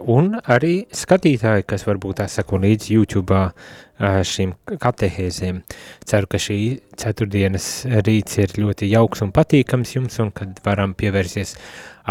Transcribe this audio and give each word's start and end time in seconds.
un 0.00 0.36
arī 0.50 0.84
skatītāji, 0.94 1.66
kas 1.66 1.86
varbūt 1.88 2.20
tā 2.20 2.28
sako 2.30 2.60
līdz 2.62 2.90
YouTube 2.92 3.38
šīm 4.00 4.54
katehēzēm. 4.82 5.62
Ceru, 6.08 6.30
ka 6.30 6.40
šī 6.42 6.58
ceturtdienas 6.98 7.68
rīts 8.06 8.38
ir 8.42 8.54
ļoti 8.58 8.90
jauks 8.92 9.22
un 9.26 9.32
patīkams 9.34 9.96
jums, 9.96 10.18
un 10.22 10.32
kad 10.34 10.58
varam 10.66 10.94
pievērsties 10.98 11.56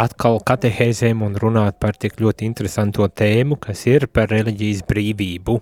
atkal 0.02 0.40
katehēzēm 0.48 1.24
un 1.26 1.36
runāt 1.40 1.80
par 1.84 1.98
tik 2.00 2.20
ļoti 2.22 2.48
interesanto 2.48 3.08
tēmu, 3.08 3.60
kas 3.60 3.84
ir 3.92 4.08
par 4.08 4.32
reliģijas 4.32 4.86
brīvību, 4.88 5.60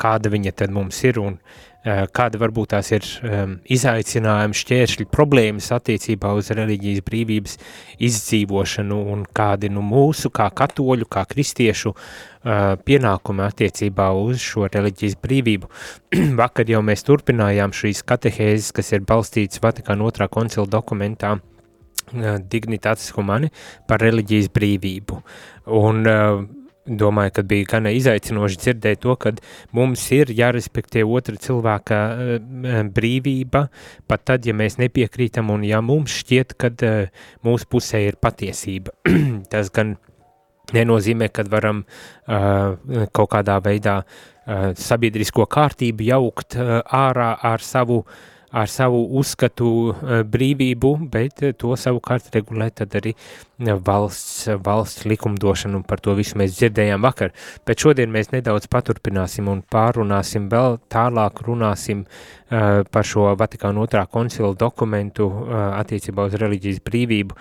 kāda 0.00 0.32
viņa 0.32 0.56
tad 0.60 0.72
mums 0.76 1.00
ir 1.08 1.20
un 1.22 1.40
Eh, 1.40 1.69
kāda 1.84 2.36
varbūt 2.40 2.74
tās 2.74 2.90
ir 2.92 3.06
um, 3.24 3.54
izaicinājumi, 3.72 4.56
šķēršļi, 4.60 5.06
problēmas 5.12 5.70
attiecībā 5.72 6.32
uz 6.36 6.50
reliģijas 6.52 7.00
brīvības 7.06 7.56
izdzīvošanu 8.04 8.98
un 9.14 9.24
kādi 9.36 9.70
nu 9.72 9.80
mūsu, 9.84 10.28
kā 10.28 10.50
katoļu, 10.52 11.08
kā 11.08 11.24
kristiešu 11.30 11.94
uh, 11.94 12.76
pienākumi 12.84 13.46
attiecībā 13.46 14.10
uz 14.12 14.44
šo 14.44 14.68
reliģijas 14.68 15.16
brīvību. 15.24 15.72
Vakar 16.42 16.68
jau 16.68 16.84
mēs 16.84 17.06
turpinājām 17.08 17.72
šīs 17.72 18.04
katehēzes, 18.04 18.74
kas 18.76 18.92
ir 18.92 19.08
balstīts 19.08 19.64
Vatikāna 19.64 20.04
otrā 20.04 20.28
koncila 20.28 20.68
dokumentā 20.68 21.38
uh, 21.38 22.36
Dignitātes 22.44 23.08
humani 23.16 23.48
par 23.88 24.04
reliģijas 24.04 24.52
brīvību. 24.52 25.22
Un 25.80 26.04
uh, 26.04 26.44
domāju, 26.98 27.34
ka 27.38 27.44
bija 27.46 27.68
gan 27.74 27.88
izaicinoši 27.90 28.60
dzirdēt 28.64 29.02
to, 29.04 29.14
ka 29.20 29.32
mums 29.76 30.04
ir 30.16 30.32
jārespektē 30.34 31.04
otra 31.06 31.38
cilvēka 31.40 31.98
uh, 32.10 32.80
brīvība, 32.94 33.66
pat 34.10 34.26
tad, 34.32 34.48
ja 34.48 34.56
mēs 34.56 34.80
nepiekrītam 34.80 35.52
un 35.54 35.66
ja 35.68 35.82
mums 35.84 36.20
šķiet, 36.22 36.56
ka 36.60 36.72
uh, 36.72 37.22
mūsu 37.46 37.70
pusē 37.70 38.02
ir 38.08 38.18
patiesība. 38.20 38.94
Tas 39.52 39.70
gan 39.74 39.96
nenozīmē, 40.74 41.30
ka 41.34 41.46
varam 41.50 41.84
uh, 41.84 43.06
kaut 43.14 43.32
kādā 43.34 43.60
veidā 43.64 44.00
uh, 44.02 44.70
sabiedrisko 44.78 45.46
kārtību 45.50 46.10
jaukt 46.10 46.58
uh, 46.58 46.78
ārā 46.86 47.32
ar 47.50 47.64
savu 47.64 48.04
uh, 48.04 48.20
ar 48.50 48.68
savu 48.68 49.02
uzskatu 49.20 49.68
eh, 49.90 50.22
brīvību, 50.26 50.92
bet 51.12 51.42
eh, 51.46 51.52
to 51.56 51.76
savukārt 51.78 52.30
regulē 52.34 52.70
tad 52.74 52.94
arī 52.98 53.12
eh, 53.14 53.70
valsts, 53.86 54.48
valsts 54.64 55.06
likumdošanu, 55.06 55.80
un 55.80 55.86
par 55.86 56.02
to 56.02 56.16
visu 56.18 56.38
mēs 56.40 56.56
dzirdējām 56.58 57.04
vakar. 57.06 57.34
Bet 57.66 57.84
šodien 57.84 58.10
mēs 58.12 58.32
nedaudz 58.34 58.66
paturpināsim 58.72 59.50
un 59.50 59.62
pārunāsim 59.70 60.48
vēl 60.50 60.80
tālāk 60.90 61.42
runāsim 61.46 62.02
uh, 62.04 62.82
par 62.90 63.06
šo 63.06 63.28
Vatikāna 63.38 63.84
otrā 63.84 64.04
koncila 64.10 64.50
dokumentu 64.58 65.28
uh, 65.28 65.54
attiecībā 65.78 66.26
uz 66.28 66.36
reliģijas 66.40 66.82
brīvību 66.86 67.38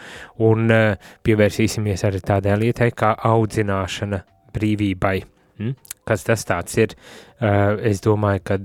un 0.49 0.69
uh, 0.73 1.09
pievērsīsimies 1.25 2.05
arī 2.07 2.21
tādai 2.25 2.59
lietai 2.66 2.91
kā 2.94 3.16
audzināšana 3.31 4.23
brīvībai. 4.53 5.38
Hmm? 5.59 5.75
Kas 6.07 6.23
tas 6.23 6.45
ir? 6.79 6.95
Uh, 7.39 7.77
es 7.85 7.99
domāju, 8.02 8.41
ka 8.47 8.55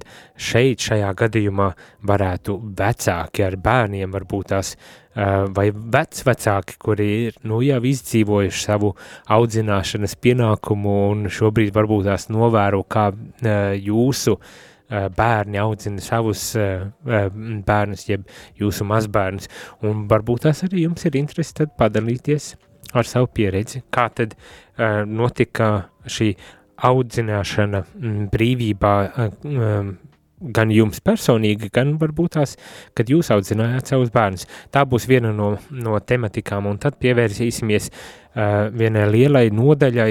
šeit, 0.41 0.81
šajā 0.81 1.11
gadījumā, 1.19 1.73
varētu 2.07 2.57
vecāki 2.79 3.45
ar 3.45 3.57
bērniem, 3.61 4.13
varbūt 4.15 4.53
tās, 4.55 4.73
uh, 4.79 5.45
vai 5.55 5.69
vecvecāki, 5.75 6.79
kuri 6.79 7.09
ir 7.27 7.37
nu, 7.43 7.61
jau 7.67 7.81
izdzīvojuši 7.91 8.63
savu 8.65 8.95
audzināšanas 9.37 10.17
pienākumu 10.23 10.95
un 11.11 11.27
šobrīd 11.31 11.75
varbūt 11.75 12.09
tās 12.09 12.31
novēro, 12.33 12.85
kā 12.87 13.11
uh, 13.11 13.75
jūsu 13.75 14.39
bērni 14.95 15.59
audzina 15.59 16.03
savus 16.05 16.43
bērnus, 17.03 18.03
jeb 18.05 18.27
jūsu 18.61 18.85
mazbērnus, 18.87 19.49
un 19.83 20.05
varbūt 20.11 20.45
tas 20.45 20.61
arī 20.67 20.85
jums 20.85 21.07
ir 21.09 21.17
interesi 21.19 21.67
padalīties 21.81 22.51
ar 22.95 23.09
savu 23.09 23.31
pieredzi, 23.35 23.81
kā 23.91 24.05
tad 24.15 24.37
notika 25.09 25.71
šī 26.05 26.35
audzināšana 26.85 27.85
mm, 27.85 28.27
brīvībā 28.33 28.95
mm, 29.45 29.95
gan 30.55 30.73
jums 30.75 31.01
personīgi, 31.05 31.71
gan 31.73 31.95
varbūt 32.01 32.37
tās, 32.37 32.57
kad 32.97 33.11
jūs 33.11 33.31
audzinājāt 33.35 33.93
savus 33.93 34.13
bērnus. 34.15 34.47
Tā 34.75 34.85
būs 34.89 35.09
viena 35.09 35.33
no, 35.33 35.55
no 35.71 35.99
tematikām, 36.01 36.69
un 36.69 36.81
tad 36.83 36.99
pievērsīsimies 37.03 37.91
uh, 37.91 38.71
vienai 38.75 39.07
lielai 39.11 39.47
nodaļai, 39.55 40.11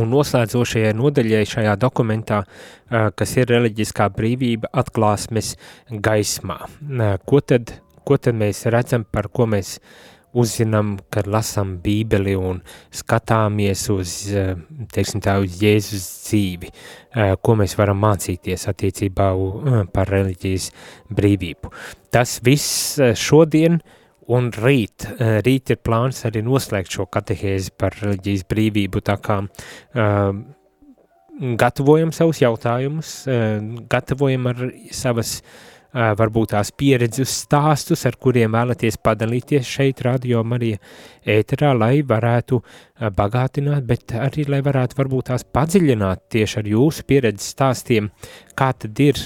un 0.00 0.10
noslēdzošajai 0.14 0.94
nodaļai 0.98 1.44
šajā 1.52 1.76
dokumentā, 1.82 2.42
uh, 2.44 3.10
kas 3.14 3.36
ir 3.38 3.50
reliģiskā 3.54 4.08
brīvība 4.16 4.72
atklāsmes 4.82 5.54
gaismā. 5.90 6.62
Uh, 6.66 7.14
ko, 7.26 7.42
tad, 7.44 7.76
ko 8.06 8.18
tad 8.18 8.38
mēs 8.40 8.64
redzam, 8.72 9.06
par 9.06 9.30
ko 9.34 9.46
mēs 9.50 9.78
uzzinām, 10.36 10.94
kad 11.10 11.28
lasām 11.30 11.76
bībeli 11.82 12.36
un 12.38 12.60
skatāmies 12.94 13.86
uz, 13.92 14.12
eh, 14.32 14.54
teiksim 14.92 15.22
tā, 15.22 15.38
uz 15.42 15.58
Jēzus 15.60 16.06
dzīvi, 16.26 16.70
eh, 16.70 17.36
ko 17.42 17.56
mēs 17.56 17.76
varam 17.76 18.00
mācīties 18.00 18.68
attiecībā 18.70 19.30
eh, 19.34 19.86
par 19.92 20.06
reliģijas 20.06 20.70
brīvību. 21.10 21.72
Tas 22.10 22.40
viss 22.42 22.98
šodien 23.14 23.80
un 24.28 24.50
rīt, 24.50 25.06
rīt 25.18 25.70
ir 25.70 25.76
plāns 25.76 26.24
arī 26.24 26.42
noslēgt 26.42 26.90
šo 26.90 27.06
katehēzi 27.06 27.70
par 27.76 27.90
reliģijas 27.90 28.44
brīvību, 28.46 29.02
tā 29.02 29.16
kā 29.18 29.40
gatavojam 31.56 32.12
savus 32.12 32.40
jautājumus, 32.42 33.26
gatavojam 33.88 34.46
ar 34.46 34.72
savas 34.90 35.42
varbūt 35.94 36.52
tās 36.54 36.70
pieredzes 36.76 37.32
stāstus, 37.44 38.04
ar 38.06 38.16
kuriem 38.20 38.54
vēlaties 38.54 39.00
padalīties 39.02 39.66
šeit 39.66 40.02
Radio 40.06 40.44
Marija 40.46 40.78
ēterā, 41.26 41.72
lai 41.74 42.02
varētu 42.06 42.60
bagātināt, 43.16 43.86
bet 43.88 44.14
arī, 44.14 44.46
lai 44.48 44.60
varētu 44.62 44.98
varbūt 45.00 45.30
tās 45.32 45.44
padziļināt 45.44 46.28
tieši 46.30 46.60
ar 46.62 46.70
jūsu 46.70 47.06
pieredzes 47.08 47.50
stāstiem, 47.56 48.10
kā 48.54 48.70
tad 48.78 49.02
ir, 49.02 49.18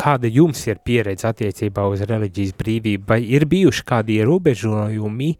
kāda 0.00 0.32
jums 0.32 0.64
ir 0.66 0.80
pieredze 0.84 1.28
attiecībā 1.28 1.84
uz 1.92 2.06
reliģijas 2.08 2.56
brīvību, 2.56 3.04
vai 3.12 3.20
ir 3.28 3.44
bijuši 3.50 3.86
kādi 3.92 4.20
ierobežojumi, 4.22 5.30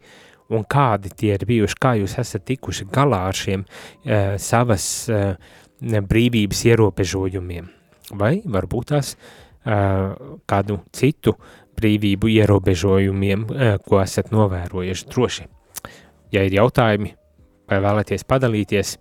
un 0.51 0.65
kādi 0.69 1.13
tie 1.17 1.33
ir 1.39 1.49
bijuši, 1.49 1.81
kā 1.81 1.97
jūs 1.97 2.17
esat 2.21 2.45
tikuši 2.45 2.89
galā 2.93 3.25
ar 3.31 3.37
šiem 3.41 3.65
savas 4.37 4.87
brīvības 5.81 6.65
ierobežojumiem 6.69 7.80
vai 8.17 8.39
varbūt 8.45 8.93
tās 8.93 9.15
kādu 9.61 10.79
citu 10.95 11.35
brīvību 11.77 12.29
ierobežojumiem, 12.33 13.45
ko 13.85 14.01
esat 14.01 14.31
novērojuši 14.33 15.07
droši. 15.11 15.47
Ja 16.33 16.43
ir 16.47 16.55
jautājumi 16.55 17.13
vai 17.69 17.79
vēlaties 17.83 18.25
padalīties, 18.27 18.97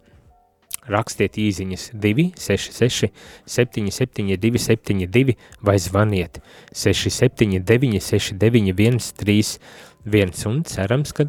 rakstiet 0.90 1.36
īziņas 1.38 1.90
266 2.00 3.10
772 3.46 4.62
72 4.64 5.36
vai 5.66 5.76
zvaniet 5.78 6.40
679 6.72 8.00
691 8.00 9.10
31 9.20 10.46
un 10.50 10.62
cerams, 10.68 11.12
ka 11.16 11.28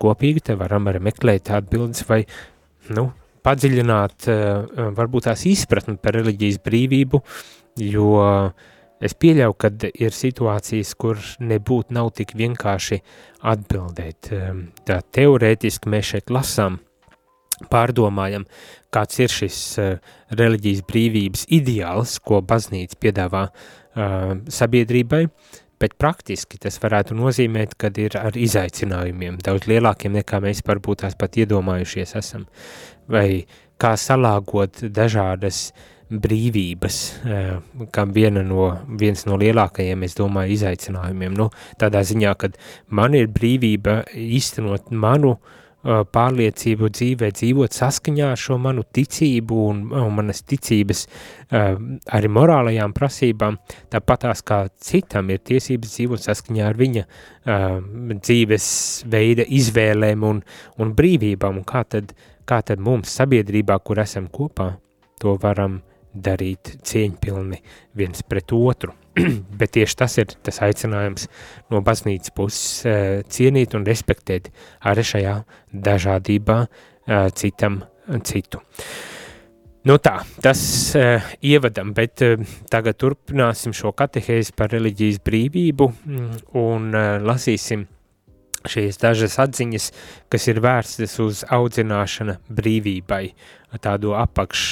kopīgi 0.00 0.44
te 0.50 0.56
varam 0.58 0.88
arī 0.90 1.02
meklēt 1.10 1.50
atbildes 1.54 2.06
vai, 2.08 2.24
nu, 2.90 3.10
padziļināt 3.44 4.28
eh, 4.30 4.90
varbūt 4.96 5.28
tās 5.28 5.46
izpratni 5.48 5.96
par 6.00 6.18
reliģijas 6.18 6.60
brīvību, 6.64 7.22
jo 7.86 8.10
es 9.00 9.16
pieļauju, 9.16 9.56
ka 9.60 9.70
ir 9.90 10.16
situācijas, 10.16 10.92
kur 11.00 11.20
nebūtu 11.40 11.96
nav 11.96 12.12
tik 12.18 12.34
vienkārši 12.38 13.00
atbildēt. 13.52 14.30
Eh, 14.34 14.52
tā 14.88 15.00
teorētiski 15.16 15.92
mēs 15.92 16.14
šeit 16.14 16.32
lasām, 16.34 16.80
pārdomājam, 17.70 18.46
kāds 18.92 19.20
ir 19.20 19.32
šis 19.32 19.62
eh, 19.80 20.12
reliģijas 20.36 20.84
brīvības 20.88 21.48
ideāls, 21.52 22.18
ko 22.24 22.42
baznīca 22.44 23.00
piedāvā 23.00 23.48
sabiedrībai, 23.90 25.24
bet 25.80 25.96
praktiski 25.98 26.60
tas 26.60 26.76
varētu 26.82 27.16
nozīmēt, 27.16 27.74
ka 27.80 27.90
ir 27.98 28.14
ar 28.20 28.36
izaicinājumiem 28.36 29.40
daudz 29.44 29.66
lielākiem 29.70 30.18
nekā 30.18 30.38
mēs 30.44 30.62
varbūt 30.66 31.02
tās 31.04 31.16
pat 31.18 31.38
iedomājušies 31.40 32.14
esam, 32.20 32.44
vai 33.10 33.44
kā 33.80 33.94
salāgot 33.98 34.84
dažādas 34.92 35.70
brīvības, 36.10 36.98
eh, 37.24 37.86
kam 37.94 38.12
viena 38.12 38.42
no, 38.42 38.66
viens 38.98 39.24
no 39.26 39.38
lielākajiem, 39.38 40.04
es 40.04 40.16
domāju, 40.18 40.56
izaicinājumiem, 40.56 41.36
nu, 41.38 41.50
tādā 41.78 42.02
ziņā, 42.02 42.34
kad 42.38 42.58
man 42.88 43.14
ir 43.14 43.30
brīvība 43.30 44.02
īstenot 44.14 44.90
manu 44.90 45.38
pārliecību 45.80 46.90
dzīvē, 46.92 47.30
dzīvot 47.32 47.72
saskaņā 47.72 48.26
ar 48.34 48.40
šo 48.40 48.58
manu 48.60 48.82
ticību 48.84 49.60
un, 49.70 49.78
un 49.96 50.10
manas 50.12 50.42
ticības 50.44 51.06
arī 51.50 52.28
morālajām 52.36 52.92
prasībām, 52.92 53.56
tāpatās 53.92 54.44
kā 54.44 54.66
citam 54.76 55.32
ir 55.32 55.40
tiesības 55.40 55.94
dzīvot 55.96 56.26
saskaņā 56.26 56.66
ar 56.68 56.76
viņa 56.76 57.06
dzīves 58.12 58.66
veida 59.08 59.48
izvēlēm 59.48 60.28
un, 60.28 60.42
un 60.76 60.92
brīvībām, 61.00 61.62
un 61.62 61.64
kā 61.64 61.86
tad, 61.88 62.12
kā 62.50 62.60
tad 62.66 62.82
mums 62.82 63.12
sabiedrībā, 63.20 63.78
kur 63.84 64.02
esam 64.02 64.26
kopā, 64.32 64.72
to 65.22 65.36
varam 65.42 65.80
darīt 66.10 66.74
cieņpilni 66.86 67.60
viens 67.98 68.24
pret 68.26 68.52
otru. 68.56 68.96
Bet 69.60 69.74
tieši 69.76 69.98
tas 69.98 70.16
ir 70.22 70.34
tas 70.46 70.58
aicinājums 70.66 71.28
no 71.70 71.82
baznīcas 71.86 72.34
puses 72.34 72.82
uh, 72.86 73.20
cienīt 73.30 73.76
un 73.78 73.86
respektēt 73.86 74.50
arī 74.90 75.06
šajā 75.06 75.36
dažādībā 75.70 76.58
uh, 76.66 77.30
citam 77.34 77.82
citu. 78.26 78.62
Nu 79.86 79.96
tā, 80.02 80.18
tas 80.44 80.60
uh, 80.98 81.30
ievadam, 81.46 81.94
bet 81.96 82.20
uh, 82.26 82.42
tagad 82.70 82.98
turpināsim 83.00 83.72
šo 83.76 83.94
katehēzi 83.96 84.52
par 84.58 84.74
reliģijas 84.74 85.22
brīvību 85.24 85.88
mm, 85.88 86.42
un 86.60 86.90
uh, 86.92 87.14
lasīsim 87.24 87.86
šīs 88.68 89.00
dažas 89.00 89.38
atziņas, 89.40 89.90
kas 90.32 90.48
ir 90.52 90.60
vērstas 90.64 91.16
uz 91.22 91.44
audzināšana 91.48 92.38
brīvībai, 92.48 93.22
tādu 93.80 94.16
apakš 94.18 94.64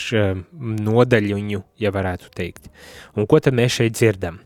nodaļuņu, 0.89 1.63
ja 1.81 1.93
varētu 1.95 2.33
teikt. 2.35 2.69
Un 3.17 3.29
ko 3.31 3.41
tad 3.41 3.57
mēs 3.57 3.79
šeit 3.79 3.97
dzirdam? 3.97 4.43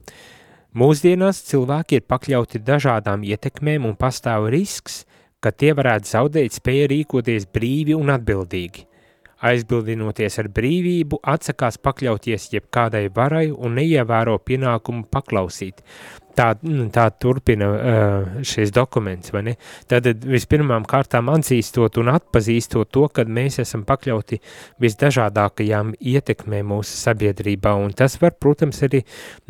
Mūsdienās 0.72 1.42
cilvēki 1.50 1.98
ir 1.98 2.06
pakļauti 2.08 2.62
dažādām 2.64 3.26
ietekmēm 3.28 3.84
un 3.84 3.98
pastāv 3.98 4.46
risks, 4.54 5.02
ka 5.42 5.50
tie 5.52 5.74
varētu 5.76 6.08
zaudēt 6.08 6.56
spēju 6.56 6.88
rīkoties 6.94 7.48
brīvi 7.52 7.96
un 7.98 8.12
atbildīgi. 8.14 8.86
Aizbildinoties 9.42 10.38
ar 10.38 10.46
brīvību, 10.54 11.18
atsakās 11.26 11.80
pakļauties 11.82 12.52
jebkādai 12.52 13.08
varai 13.10 13.48
un 13.50 13.74
neievēro 13.74 14.36
pienākumu 14.38 15.08
paklausīt, 15.10 15.82
tā, 16.36 16.48
nu, 16.66 16.86
tā 16.92 17.08
turpina 17.20 17.68
šis 18.46 18.72
dokuments? 18.74 19.32
Tad 19.90 20.08
vispirmām 20.26 20.86
kārtām 20.88 21.30
atzīstot 21.32 21.98
un 22.02 22.12
atpazīstot 22.12 22.90
to, 22.92 23.06
ka 23.12 23.24
mēs 23.24 23.60
esam 23.62 23.84
pakļauti 23.88 24.38
visdažādākajām 24.82 25.94
ietekmēm 25.98 26.72
mūsu 26.72 26.96
sabiedrībā, 27.00 27.74
un 27.78 27.94
tas 27.96 28.18
var, 28.22 28.34
protams, 28.40 28.82
arī 28.86 29.02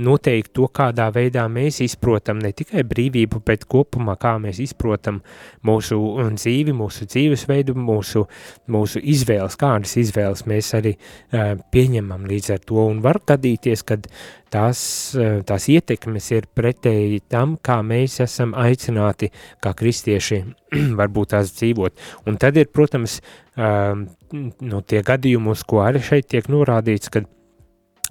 noteikt 0.03 0.53
to, 0.57 0.69
kādā 0.73 1.09
veidā 1.15 1.47
mēs 1.53 1.83
izprotam 1.85 2.43
ne 2.43 2.53
tikai 2.57 2.85
brīvību, 2.89 3.43
bet 3.47 3.67
kopumā, 3.71 4.17
kā 4.21 4.37
mēs 4.43 4.63
izprotam 4.65 5.23
mūsu 5.67 5.99
dzīvi, 6.37 6.75
mūsu 6.77 7.09
dzīvesveidu, 7.11 7.77
mūsu, 7.79 8.27
mūsu 8.73 9.03
izvēles, 9.15 9.59
kādas 9.61 9.97
izvēles 10.01 10.47
mēs 10.51 10.73
arī 10.79 10.97
uh, 10.99 11.57
pieņemam 11.73 12.29
līdz 12.31 12.55
ar 12.57 12.63
to, 12.67 12.87
un 12.93 13.03
var 13.05 13.23
gadīties, 13.29 13.85
kad 13.87 14.09
tās, 14.53 14.81
eh, 15.17 15.41
tās 15.47 15.69
ietekmes 15.73 16.31
ir 16.37 16.49
pretēji 16.73 17.21
tam, 17.29 17.57
kā 17.61 17.81
mēs 17.85 18.21
esam 18.25 18.55
aicināti, 18.57 19.31
kā 19.63 19.75
kristieši, 19.77 20.43
varbūt 21.01 21.35
tās 21.35 21.53
dzīvot. 21.59 22.01
Un 22.27 22.39
tad 22.41 22.57
ir, 22.57 22.71
protams, 22.73 23.21
no 23.57 24.83
tie 24.87 25.03
gadījumi, 25.03 25.53
uz 25.53 25.63
ko 25.69 25.83
arī 25.85 26.03
šeit 26.03 26.31
tiek 26.33 26.49
norādīts, 26.49 27.13
kad 27.13 27.29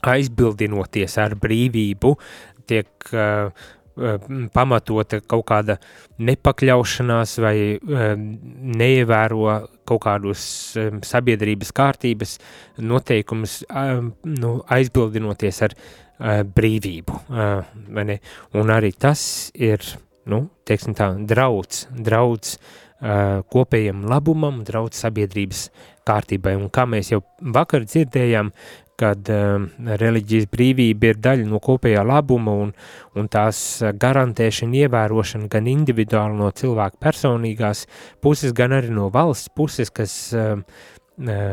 aizbildinoties 0.02 1.18
ar 1.22 1.36
brīvību, 1.38 2.16
tiek 2.70 2.90
uh, 3.14 3.52
pamatota 4.54 5.20
kaut 5.28 5.44
kāda 5.50 5.76
nepakļaušanās 6.24 7.34
vai 7.44 7.56
neievēro 8.80 9.58
kaut 9.86 10.02
kādus 10.06 10.46
sabiedrības 11.06 11.74
kārtības 11.76 12.38
noteikumus, 12.80 13.60
um, 13.68 14.14
nu, 14.24 14.54
aizbildinoties 14.72 15.62
ar 15.68 15.76
brīvību. 16.22 17.18
Uh, 17.32 18.14
un 18.60 18.74
arī 18.74 18.92
tas 18.94 19.24
ir, 19.58 19.84
nu, 20.30 20.46
teiksim 20.68 20.96
tā, 20.98 21.12
drauds, 21.28 21.88
drauds 21.98 22.58
uh, 22.58 23.42
kopējam 23.52 24.06
labumam, 24.10 24.62
drauds 24.68 25.02
sabiedrības 25.02 25.68
kārtībai. 26.08 26.56
Un 26.60 26.70
kā 26.74 26.86
mēs 26.90 27.14
jau 27.14 27.24
vakar 27.42 27.88
dzirdējām, 27.88 28.54
kad 29.02 29.34
uh, 29.34 29.66
reliģijas 29.98 30.46
brīvība 30.54 31.10
ir 31.10 31.22
daļa 31.26 31.50
no 31.50 31.62
kopējā 31.64 32.06
labuma 32.06 32.54
un, 32.68 32.74
un 33.18 33.30
tās 33.34 33.82
garantēšana, 33.82 34.84
ievērošana 34.86 35.50
gan 35.52 35.70
individuāli 35.72 36.38
no 36.38 36.52
cilvēka 36.54 37.02
personīgās 37.02 37.88
puses, 38.22 38.54
gan 38.54 38.78
arī 38.78 38.94
no 38.94 39.10
valsts 39.14 39.50
puses, 39.58 39.90
kas 39.90 40.18
uh, 40.38 40.60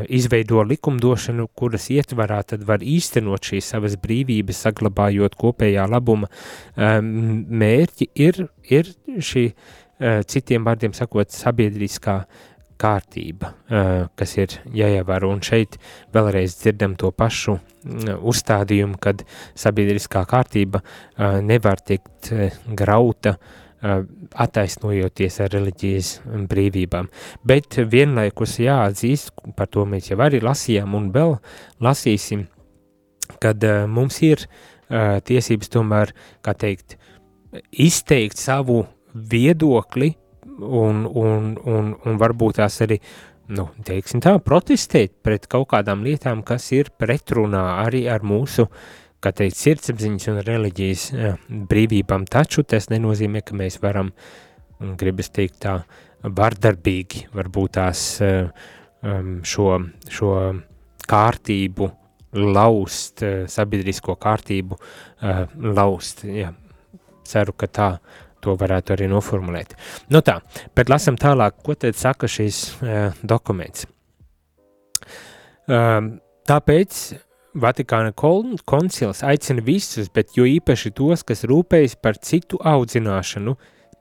izveido 0.08 0.62
likumdošanu, 0.66 1.48
kuras 1.56 1.88
ietvarā 1.92 2.40
tad 2.46 2.64
var 2.68 2.84
īstenot 2.84 3.50
šīs 3.50 3.72
savas 3.74 3.96
brīvības, 4.00 4.62
saglabājot 4.66 5.36
kopējā 5.38 5.86
labuma. 5.90 6.30
Mērķi, 6.76 8.10
ir, 8.14 8.46
ir 8.68 8.92
šī, 9.18 9.48
citiem 10.30 10.66
vārdiem 10.68 10.94
sakot, 10.96 11.32
sabiedriskā 11.34 12.22
kārtība, 12.78 13.52
kas 14.18 14.36
ir 14.38 14.54
jāievēro, 14.70 15.32
un 15.34 15.40
šeit 15.42 15.80
vēlreiz 16.14 16.54
dzirdam 16.60 16.94
to 16.98 17.10
pašu 17.10 17.58
uzstādījumu, 18.22 19.00
kad 19.02 19.24
sabiedriskā 19.58 20.22
kārtība 20.30 20.84
nevar 21.42 21.82
tikt 21.82 22.30
grauta 22.78 23.34
uh, 23.34 23.56
attaisnojoties 23.82 25.38
ar 25.44 25.52
reliģijas 25.54 26.10
brīvībām. 26.50 27.08
Bet 27.46 27.78
vienlaikus 27.90 28.58
jāatzīst, 28.62 29.32
par 29.56 29.70
to 29.70 29.86
mēs 29.86 30.10
jau 30.10 30.18
arī 30.24 30.40
lasījām 30.42 30.96
un 30.98 31.10
vēl 31.14 31.36
lasīsim, 31.84 32.46
kad 33.42 33.62
mums 33.86 34.20
ir 34.26 34.46
tiesības 34.88 35.70
tomēr, 35.70 36.14
kā 36.42 36.56
teikt, 36.58 36.98
izteikt 37.70 38.40
savu 38.40 38.82
viedokli 39.14 40.14
un, 40.58 41.04
un, 41.06 41.52
un, 41.62 41.92
un 42.04 42.18
varbūt 42.20 42.58
tās 42.58 42.80
arī, 42.82 42.98
nu, 43.54 43.68
teiksim 43.86 44.22
tā, 44.24 44.34
protestēt 44.42 45.20
pret 45.22 45.46
kaut 45.50 45.68
kādām 45.70 46.02
lietām, 46.06 46.42
kas 46.42 46.72
ir 46.74 46.90
pretrunā 46.98 47.84
arī 47.84 48.08
ar 48.10 48.26
mūsu 48.26 48.66
uh, 48.66 48.80
kā 49.24 49.32
teikt, 49.34 49.58
sirdsapziņas 49.58 50.28
un 50.32 50.42
reliģijas 50.46 51.06
brīvībām, 51.70 52.26
taču 52.30 52.64
tas 52.66 52.90
nenozīmē, 52.92 53.42
ka 53.46 53.56
mēs 53.58 53.80
varam, 53.82 54.12
gribas 55.00 55.32
teikt 55.34 55.60
tā, 55.64 55.80
vardarbīgi 56.22 57.28
varbūt 57.34 57.76
tās 57.78 58.04
šo, 59.52 59.68
šo 60.10 60.30
kārtību 61.08 61.90
laust, 62.38 63.22
sabiedrisko 63.50 64.16
kārtību 64.20 64.78
laust, 65.78 66.24
jā, 66.28 66.52
ceru, 67.28 67.54
ka 67.58 67.68
tā 67.68 67.90
to 68.44 68.54
varētu 68.58 68.94
arī 68.94 69.08
noformulēt. 69.10 69.74
Nu 70.14 70.22
tā, 70.22 70.38
bet 70.76 70.90
lasam 70.92 71.18
tālāk, 71.18 71.58
ko 71.64 71.74
tad 71.74 71.98
saka 71.98 72.30
šīs 72.30 72.60
uh, 72.78 73.16
dokuments. 73.26 73.88
Um, 75.68 76.14
tāpēc 76.48 77.00
Vatikāna 77.56 78.12
koncils 78.12 79.22
aicina 79.24 79.62
visus, 79.64 80.10
bet 80.12 80.36
jo 80.36 80.44
īpaši 80.44 80.90
tos, 80.92 81.22
kas 81.24 81.46
rūpējas 81.48 81.96
par 81.96 82.18
citu 82.20 82.58
audzināšanu, 82.60 83.54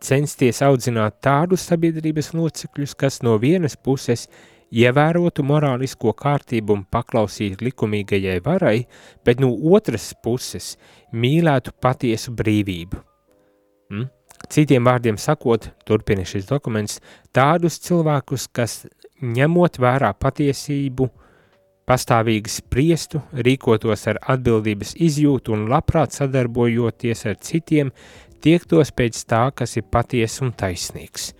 censties 0.03 0.59
audzināt 0.61 1.21
tādus 1.23 1.63
sabiedrības 1.69 2.33
locekļus, 2.35 2.95
kas 2.99 3.21
no 3.23 3.37
vienas 3.39 3.77
puses 3.79 4.27
ievērotu 4.67 5.45
morālisko 5.47 6.11
kārtību 6.11 6.75
un 6.75 6.83
paklausītu 6.91 7.69
likumīgajai 7.69 8.41
varai, 8.43 8.81
bet 9.23 9.39
no 9.39 9.53
otras 9.71 10.11
puses 10.23 10.75
mīlētu 11.13 11.71
patiesu 11.79 12.33
brīvību. 12.35 12.99
Mm? 13.93 14.09
Citiem 14.51 14.83
vārdiem 14.83 15.15
sakot, 15.17 15.69
turpina 15.87 16.27
šis 16.27 16.49
dokuments, 16.51 16.99
tādus 17.31 17.79
cilvēkus, 17.79 18.49
kas 18.51 18.83
ņemot 19.23 19.79
vērā 19.81 20.11
patiesību, 20.19 21.07
uh, 21.07 21.26
pastāvīgi 21.87 22.51
spriestu, 22.51 23.21
rīkotos 23.47 24.07
ar 24.11 24.19
atbildības 24.35 24.95
izjūtu 25.03 25.55
un 25.55 25.67
labprāt 25.71 26.15
sadarbojoties 26.17 27.25
ar 27.31 27.39
citiem, 27.43 27.93
tiektos 28.43 28.91
pēc 28.95 29.23
tā, 29.29 29.47
kas 29.55 29.77
ir 29.79 29.87
patiesa 29.91 30.45
un 30.45 30.53
taisnīgs. 30.57 31.31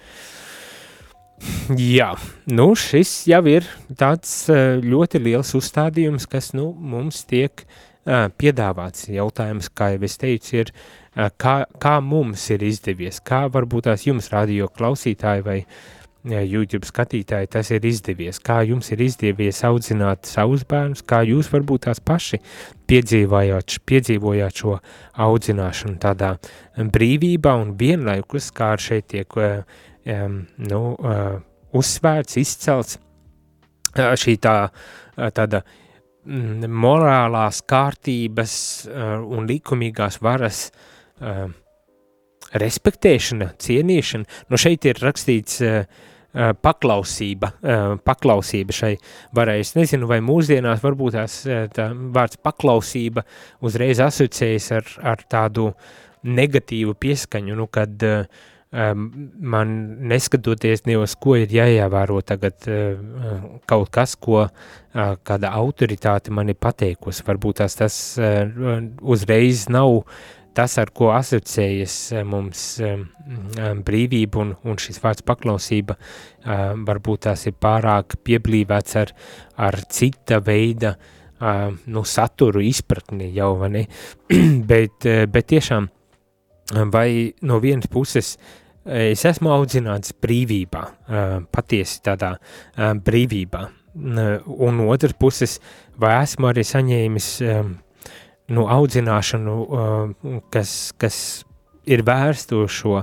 Jā, 1.77 2.13
nu 2.49 2.71
šis 2.79 3.11
jau 3.29 3.43
ir 3.51 3.67
tāds 3.99 4.31
eh, 4.49 4.79
ļoti 4.81 5.21
liels 5.21 5.53
uzstādījums, 5.59 6.25
kas 6.31 6.49
nu, 6.57 6.71
mums 6.73 7.21
tiek 7.29 7.61
uh, 7.61 8.25
piedāvāts. 8.41 9.05
Jautājums, 9.13 9.69
kā 9.69 9.91
jau 9.93 10.01
es 10.07 10.17
teicu, 10.17 10.55
ir, 10.63 10.71
uh, 11.13 11.27
kā, 11.37 11.59
kā 11.77 11.99
mums 12.01 12.47
ir 12.55 12.65
izdevies, 12.65 13.21
kā 13.21 13.43
varbūt 13.53 13.91
tās 13.91 14.07
jums 14.07 14.31
radio 14.33 14.71
klausītāji 14.73 15.45
vai 15.45 15.59
uh, 15.61 15.77
YouTube 16.27 16.87
skatītāji 16.87 17.49
tas 17.53 17.71
ir 17.71 17.85
izdevies, 17.87 18.39
kā 18.43 18.61
jums 18.67 18.91
ir 18.91 19.01
izdevies 19.05 19.63
audzināt 19.67 20.27
savus 20.27 20.65
bērnus, 20.67 21.05
kā 21.07 21.21
jūs 21.27 21.49
varbūt 21.53 21.87
tās 21.87 22.03
paši 22.03 22.41
piedzīvojāt, 22.89 23.79
piedzīvojāt 23.87 24.63
šo 24.63 24.77
audzināšanu 25.27 25.99
tādā 26.03 26.35
brīvībā 26.77 27.55
un 27.61 27.75
vienlaikus, 27.79 28.51
kā 28.55 28.73
šeit 28.81 29.09
tiek 29.13 29.37
um, 29.39 30.39
nu, 30.57 30.81
uh, 30.95 31.37
uzsvērts, 31.77 32.39
izcelts 32.41 32.97
šī 33.97 34.35
tā, 34.43 34.55
tāda 35.33 35.61
mm, 36.25 36.67
morālās 36.69 37.63
kārtības 37.67 38.57
un 38.87 39.47
likumīgās 39.49 40.19
varas 40.21 40.67
respektēšana, 42.57 43.51
cienīšana. 43.59 44.29
Nu 44.51 44.59
šeit 44.61 44.85
ir 44.87 45.01
rakstīts 45.03 45.59
paklausība, 46.61 47.51
paklausība 48.05 48.75
šai 48.75 48.91
varai. 49.35 49.61
Es 49.63 49.73
nezinu, 49.77 50.09
vai 50.09 50.19
mūsdienās 50.25 50.83
varbūt 50.83 51.17
tās 51.17 51.39
tā 51.73 51.87
vārds 51.93 52.41
paklausība 52.43 53.25
uzreiz 53.65 54.01
asociējas 54.03 54.69
ar, 54.77 54.91
ar 55.15 55.25
tādu 55.29 55.71
negatīvu 56.27 56.93
pieskaņu, 56.99 57.57
nu, 57.57 57.67
kad 57.71 58.05
uh, 58.05 58.45
man 58.71 59.69
neskatoties 60.07 60.83
ne 60.85 60.97
uz 60.99 61.15
ko 61.15 61.37
ir 61.39 61.51
jāievēro 61.55 62.19
tagad 62.27 62.67
kaut 63.69 63.91
kas, 63.95 64.15
ko 64.19 64.47
kāda 64.93 65.51
autoritāte 65.55 66.33
man 66.35 66.51
ir 66.51 66.59
pateikusi. 66.59 67.23
Varbūt 67.27 67.61
tās 67.61 67.77
tas 67.79 67.95
uzreiz 69.01 69.67
nav 69.71 70.03
tas, 70.57 70.77
ar 70.81 70.91
ko 70.95 71.11
asociējas 71.15 71.97
mums 72.27 72.63
brīvība 73.87 74.41
un, 74.41 74.55
un 74.65 74.79
šis 74.81 75.01
vārds 75.03 75.25
paklausība, 75.27 75.97
varbūt 76.87 77.27
tās 77.27 77.45
ir 77.49 77.57
pārāk 77.61 78.17
pieblīvēts 78.25 78.97
ar, 79.03 79.13
ar 79.69 79.79
cita 79.93 80.41
veida 80.43 80.95
nu, 81.85 82.03
saturu 82.07 82.63
izpratni 82.65 83.29
jau, 83.35 83.53
vai 83.61 83.69
ne? 83.75 83.85
bet, 84.71 85.05
bet 85.29 85.51
tiešām 85.53 85.91
vai 86.91 87.33
no 87.41 87.59
vienas 87.63 87.87
puses 87.87 88.35
es 88.87 89.23
esmu 89.27 89.51
audzināts 89.51 90.13
brīvībā, 90.23 90.83
patiesi 91.51 91.99
tādā 92.03 92.37
brīvībā, 92.77 93.63
un 93.97 94.79
no 94.79 94.87
otras 94.93 95.15
puses, 95.19 95.57
vai 95.99 96.15
esmu 96.23 96.51
arī 96.51 96.63
saņēmis 96.67 97.29
nu, 98.53 98.67
audzināšanu, 98.71 99.55
kas, 100.53 100.75
kas 100.99 101.17
ir 101.87 102.03
vērsta 102.07 102.57
uz 102.61 102.71
šo, 102.77 103.01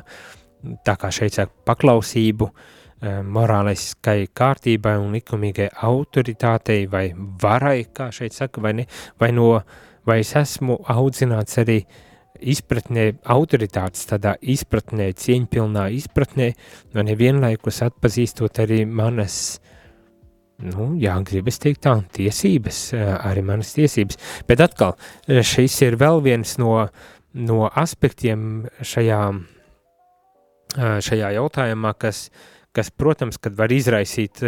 tā 0.86 0.96
kā 1.00 1.10
šeit 1.14 1.40
saka, 1.40 1.52
paklausību, 1.68 2.48
morāliskai 3.04 4.30
kārtībai 4.32 4.94
un 5.00 5.12
likumīgai 5.18 5.68
autoritātei 5.84 6.86
vai 6.88 7.10
varai, 7.42 7.84
kā 7.92 8.08
šeit 8.14 8.36
saka, 8.36 8.62
vai 8.64 8.72
ne, 8.80 8.88
vai 9.20 9.32
no, 9.36 9.50
vai 10.08 10.22
es 10.22 10.32
esmu 10.40 10.78
audzināts 10.88 11.60
arī 11.60 11.82
uh, 11.82 12.00
izpratnē, 12.40 13.06
autoritātes 13.30 14.06
tādā 14.08 14.34
izpratnē, 14.40 15.10
cieņpilnā 15.18 15.86
izpratnē, 15.98 16.50
un 16.98 17.12
vienlaikus 17.18 17.82
atpazīstot 17.86 18.60
arī 18.64 18.84
manas, 18.86 19.58
nu, 20.62 20.92
jā, 21.00 21.16
gribas 21.26 21.58
teikt 21.62 21.84
tā, 21.86 21.96
tiesības, 22.14 22.80
arī 22.94 23.44
manas 23.46 23.74
tiesības. 23.76 24.20
Bet 24.48 24.62
atkal, 24.64 24.94
šis 25.26 25.80
ir 25.86 25.98
vēl 26.00 26.22
viens 26.24 26.56
no, 26.62 26.76
no 27.34 27.64
aspektiem 27.68 28.66
šajā, 28.82 29.22
šajā 30.76 31.32
jautājumā, 31.38 31.94
kas, 31.98 32.28
kas, 32.74 32.92
protams, 32.94 33.40
kad 33.42 33.56
var 33.58 33.74
izraisīt 33.74 34.44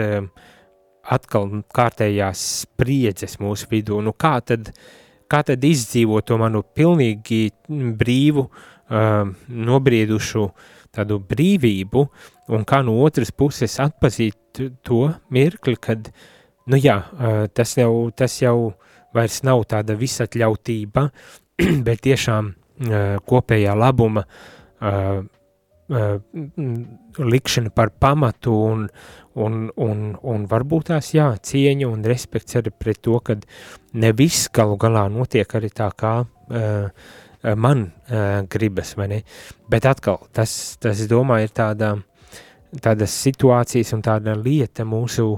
atkal 1.07 1.61
kārtējās 1.75 2.47
spriedzes 2.63 3.39
mūsu 3.43 3.69
vidū, 3.71 4.01
nu 4.03 4.15
kā 4.19 4.39
tad, 4.43 4.73
uh, 4.73 4.95
kā 5.31 5.43
tad 5.47 5.65
izdzīvot 5.67 6.27
to 6.27 6.39
manu 6.41 6.63
pilnīgi 6.77 7.51
brīvu, 7.69 8.47
uh, 8.47 9.31
nobriedušu 9.49 10.47
tādu 10.97 11.21
brīvību, 11.31 12.07
un 12.57 12.67
kā 12.69 12.83
no 12.87 12.97
otras 13.05 13.33
puses 13.33 13.79
atpazīt 13.83 14.63
to 14.87 15.03
mirkli, 15.35 15.77
kad, 15.77 16.11
nu 16.67 16.81
jā, 16.81 17.01
tas 17.55 17.77
jau, 17.79 18.09
tas 18.17 18.41
jau 18.43 18.73
vairs 19.17 19.43
nav 19.47 19.65
tāda 19.71 19.97
visatļautība, 19.99 21.09
bet 21.87 22.05
tiešām 22.07 22.53
kopējā 23.29 23.75
labuma 23.77 24.27
likšana 27.19 27.71
par 27.71 27.93
pamatu 28.01 28.53
un, 28.53 28.89
un, 29.35 29.69
un, 29.77 30.01
un 30.23 30.47
varbūt 30.51 30.91
tās 30.91 31.13
jā, 31.15 31.29
cieņa 31.39 31.87
un 31.89 32.03
respekts 32.05 32.59
arī 32.59 32.73
pret 32.75 33.01
to, 33.07 33.21
ka 33.23 33.39
ne 33.95 34.11
viss 34.17 34.51
galu 34.53 34.77
galā 34.81 35.07
notiek 35.13 35.55
arī 35.55 35.71
tā, 35.71 35.89
kā 35.95 36.19
uh, 36.27 36.91
man 37.57 37.87
uh, 37.87 38.43
gribas, 38.51 38.95
vai 38.99 39.09
ne? 39.13 39.23
Bet 39.71 39.89
atkal, 39.89 40.23
tas, 40.35 40.77
tas 40.83 41.03
domāju, 41.11 41.49
ir 41.49 41.57
tāda, 41.57 41.95
tādas 42.83 43.17
situācijas 43.27 43.95
un 43.97 44.05
tāda 44.07 44.37
lieta 44.39 44.87
mūsu 44.89 45.33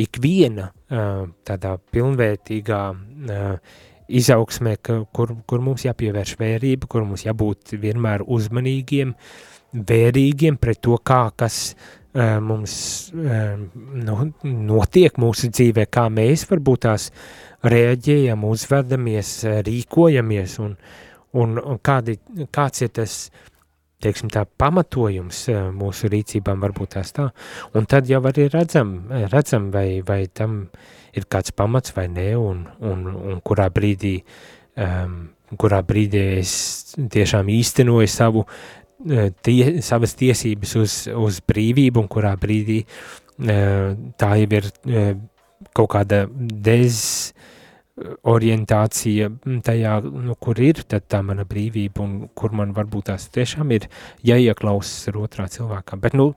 ikviena 0.00 0.70
uh, 0.70 1.28
tādā 1.46 1.76
pilnvērtīgā 1.92 2.82
uh, 2.90 3.78
izaugsmē, 4.10 4.76
ka, 4.82 5.02
kur, 5.14 5.36
kur 5.46 5.62
mums 5.62 5.86
jāpievērš 5.86 6.36
vērība, 6.40 6.90
kur 6.90 7.06
mums 7.06 7.26
jābūt 7.26 7.76
vienmēr 7.78 8.26
uzmanīgiem, 8.26 9.14
uh, 9.14 9.48
vērīgiem 9.72 10.58
pret 10.58 10.80
to, 10.82 10.96
kā 11.04 11.30
kas 11.38 11.58
uh, 11.72 12.38
mums 12.42 12.74
uh, 13.14 13.54
nu, 14.04 14.16
notiek 14.44 15.20
mūsu 15.20 15.50
dzīvē, 15.52 15.86
kā 15.92 16.08
mēs 16.12 16.46
varbūt 16.50 16.86
tās 16.86 17.10
reaģējam, 17.66 18.44
uzvedamies, 18.48 19.34
rīkojamies 19.66 20.58
un, 20.64 20.74
un, 21.38 21.58
un 21.58 21.80
kādi, 21.82 22.16
kāds 22.52 22.86
ir 22.86 22.92
tas, 22.96 23.16
teiksim 24.00 24.30
tā, 24.32 24.46
pamatojums 24.58 25.42
mūsu 25.76 26.08
rīcībām 26.12 26.62
varbūt 26.64 26.94
tās 26.96 27.12
tā. 27.16 27.28
Un 27.76 27.88
tad 27.90 28.08
jau 28.10 28.22
arī 28.30 28.48
redzam, 28.52 28.94
redzam 29.32 29.68
vai, 29.74 30.00
vai 30.06 30.24
tam 30.32 30.62
ir 31.16 31.26
kāds 31.28 31.52
pamats 31.52 31.92
vai 31.96 32.06
ne, 32.08 32.30
un, 32.38 32.64
un, 32.80 33.06
un 33.10 33.44
kurā 33.44 33.68
brīdī 33.74 34.16
um, 34.80 35.20
kurā 35.58 35.80
brīdī 35.86 36.20
es 36.38 36.52
tiešām 36.94 37.48
īstenoju 37.50 38.10
savu 38.10 38.44
tie, 39.42 39.80
savas 39.82 40.14
tiesības 40.18 40.76
uz, 40.78 40.96
uz 41.10 41.40
brīvību, 41.46 42.02
un 42.02 42.10
kurā 42.10 42.34
brīdī 42.40 42.82
tā 43.40 44.30
jau 44.36 44.48
ir 44.58 44.68
kaut 45.76 45.90
kāda 45.94 46.24
dezorientācija 48.00 49.28
tajā, 49.64 49.96
nu, 50.04 50.34
kur 50.40 50.60
ir 50.60 50.82
tā 50.88 51.22
mana 51.22 51.44
brīvība, 51.44 52.04
un 52.04 52.28
kur 52.34 52.52
man 52.56 52.72
varbūt 52.76 53.10
tās 53.10 53.28
tiešām 53.32 53.70
ir 53.76 53.88
jāieklausas 54.26 55.08
ar 55.08 55.20
otrā 55.20 55.48
cilvēkā. 55.48 55.98
Bet, 56.00 56.16
nu, 56.16 56.32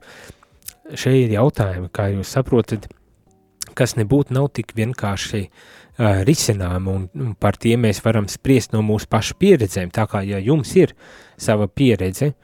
šeit 0.92 1.24
ir 1.26 1.38
jautājumi, 1.38 1.88
kā 1.92 2.10
jūs 2.12 2.34
saprotat, 2.36 2.88
kas 3.74 3.96
nebūtu 3.96 4.34
nav 4.36 4.50
tik 4.54 4.74
vienkārši 4.76 5.42
uh, 5.46 6.22
risinājumi, 6.26 6.90
un, 6.92 7.08
un 7.14 7.34
par 7.38 7.56
tiem 7.56 7.84
mēs 7.86 8.02
varam 8.04 8.28
spriest 8.28 8.74
no 8.74 8.82
mūsu 8.82 9.08
pašu 9.10 9.38
pieredzēm. 9.40 9.90
Tā 9.94 10.06
kā, 10.10 10.22
ja 10.26 10.38
jums 10.42 10.74
ir 10.76 10.94
sava 11.40 11.68
pieredze, 11.68 12.34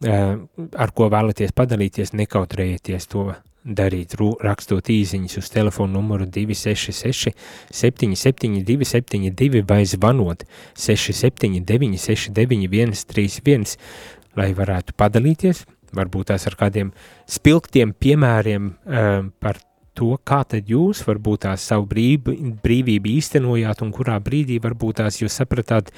ar 0.00 0.92
ko 0.96 1.10
vēlaties 1.12 1.52
padalīties, 1.52 2.14
nekautrējieties 2.16 3.08
to 3.10 3.34
darīt, 3.64 4.16
rakstot 4.40 4.88
īsiņas 4.90 5.38
uz 5.40 5.50
telefonu 5.52 5.98
numuru 5.98 6.26
266 6.26 7.34
772 7.70 8.88
72 8.88 9.64
vai 9.68 9.82
zvanot 9.88 10.44
679 10.74 12.00
691 12.00 13.04
31, 13.10 13.76
lai 14.38 14.50
varētu 14.56 14.96
padalīties, 14.96 15.64
varbūt 15.96 16.30
tās 16.32 16.46
ar 16.48 16.56
kādiem 16.58 16.92
spilgtiem 17.28 17.92
piemēriem 17.92 18.70
uh, 18.70 19.26
par 19.42 19.60
to, 19.98 20.14
kā 20.24 20.42
tad 20.48 20.70
jūs 20.70 21.02
varbūt 21.04 21.44
tās 21.44 21.66
savu 21.66 21.88
brīv, 21.90 22.30
brīvību 22.62 23.12
īstenojāt 23.18 23.82
un 23.84 23.90
kurā 23.92 24.16
brīdī 24.22 24.60
varbūt 24.62 25.02
tās 25.02 25.20
jūs 25.20 25.36
sapratāt, 25.42 25.92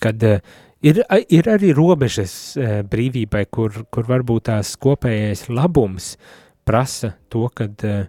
kad 0.00 0.24
uh, 0.24 0.40
ir, 0.80 1.02
ir 1.28 1.52
arī 1.52 1.74
robežas 1.76 2.56
uh, 2.56 2.80
brīvībai, 2.88 3.44
kur, 3.52 3.84
kur 3.92 4.08
varbūt 4.08 4.48
tās 4.48 4.72
kopējais 4.80 5.48
labums 5.52 6.14
prasa 6.66 7.14
to, 7.32 7.46
kad, 7.54 7.86
uh, 7.86 8.06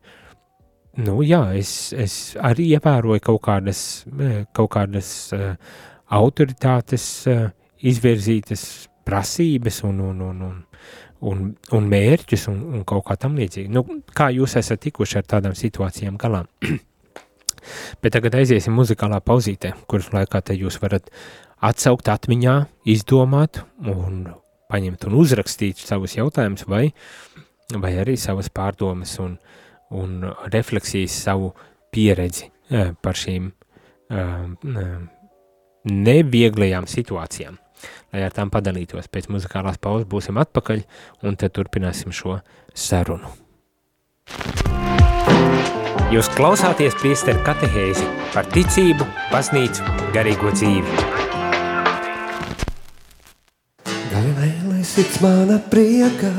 nu 1.04 1.22
jā, 1.26 1.44
es, 1.60 1.94
es 1.94 2.36
arī 2.42 2.72
ievēroju 2.78 3.24
kaut 3.30 3.44
kādas, 3.48 3.82
kaut 4.58 4.72
kādas 4.76 5.12
uh, 5.38 5.54
autoritātes 6.18 7.08
uh, 7.30 7.50
izvirzītas 7.86 8.88
prasības 9.08 9.84
un, 9.88 10.02
un, 10.10 10.24
un, 10.32 10.42
un 10.50 10.64
un, 11.26 11.52
un 11.74 11.90
mērķus 11.90 12.48
un, 12.52 12.60
un 12.78 12.84
kaut 12.88 13.06
kā 13.08 13.18
tam 13.20 13.38
līdzīgi. 13.40 13.72
Nu, 13.74 13.84
kā 14.16 14.30
jūs 14.34 14.58
esat 14.60 14.84
tikuši 14.86 15.22
ar 15.22 15.28
tādām 15.36 15.56
situācijām 15.58 16.18
galā? 16.22 16.44
Bet 18.02 18.14
tagad 18.16 18.38
aiziesim 18.38 18.76
muzikālā 18.78 19.20
pauzītē, 19.26 19.74
kuras 19.90 20.12
laikā 20.14 20.44
te 20.46 20.56
jūs 20.58 20.80
varat 20.84 21.10
atsaukt 21.66 22.10
atmiņā, 22.14 22.58
izdomāt 22.94 23.64
un 23.82 24.28
paņemt 24.72 25.08
un 25.08 25.18
uzrakstīt 25.18 25.82
savus 25.82 26.18
jautājumus 26.18 26.68
vai, 26.70 26.92
vai 27.76 27.98
arī 28.00 28.16
savas 28.20 28.50
pārdomas 28.50 29.18
un, 29.20 29.38
un 29.92 30.24
refleksijas 30.54 31.20
savu 31.28 31.52
pieredzi 31.92 32.48
eh, 32.72 32.94
par 33.02 33.16
šīm 33.20 33.52
uh, 33.52 34.98
nevieglajām 35.88 36.88
situācijām 36.88 37.58
lai 38.14 38.24
ar 38.26 38.36
tām 38.36 38.52
padalītos. 38.54 39.10
Pēc 39.12 39.30
muzikālās 39.34 39.80
pauzes 39.82 40.08
būsim 40.10 40.40
atpakaļ 40.42 40.84
un 41.28 41.38
tad 41.40 41.56
turpināsim 41.58 42.14
šo 42.16 42.40
sarunu. 42.74 43.30
Jūs 46.14 46.30
klausāties 46.38 46.96
priesteru 47.02 47.42
katehēzi 47.44 48.06
par 48.32 48.48
ticību, 48.54 49.08
baznīcu, 49.32 49.84
garīgo 50.16 50.54
dzīvi. 50.56 51.06
Galilēlē 54.14 54.84
sirds 54.88 55.20
mana 55.24 55.60
priekā, 55.72 56.32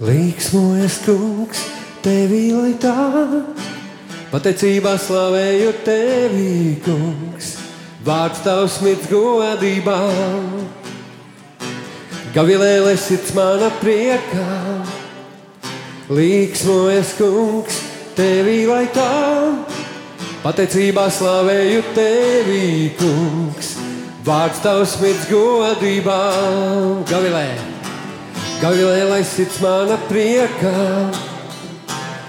līksmojas 0.00 1.00
kungs, 1.04 1.60
tevī 2.04 2.46
lai 2.56 2.72
tā, 2.80 2.94
pateicībā 4.32 4.94
slavēju 4.96 5.74
tevī 5.84 6.54
kungs, 6.84 7.52
vārds 8.06 8.40
tavs 8.46 8.80
mirds 8.84 9.10
godībā. 9.12 10.00
Galilēlē 12.30 12.94
sirds 12.96 13.34
mana 13.34 13.68
priekā, 13.82 14.48
līksmojas 16.08 17.16
kungs, 17.18 17.86
Tevī 18.20 18.66
lai 18.68 18.84
tā, 18.92 19.06
pateicībā 20.42 21.06
slavēju 21.14 21.82
Tevī, 21.94 22.90
kungs. 22.98 23.70
Vārds 24.26 24.60
tavs 24.60 24.98
mirds 25.00 25.24
godībā, 25.30 26.20
Gavilē, 27.08 27.46
Gavilē, 28.60 29.06
lai 29.08 29.22
sirds 29.24 29.56
mana 29.64 29.96
priekā. 30.10 31.08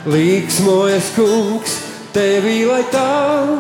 Līksmojas 0.08 1.10
kungs, 1.18 1.74
Tevī 2.16 2.62
lai 2.70 2.86
tā, 2.92 3.60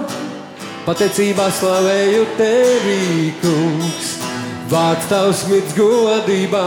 pateicībā 0.88 1.50
slavēju 1.60 2.24
Tevī, 2.40 3.02
kungs. 3.44 4.14
Vārds 4.72 5.10
tavs 5.12 5.44
mirds 5.52 5.76
godībā, 5.76 6.64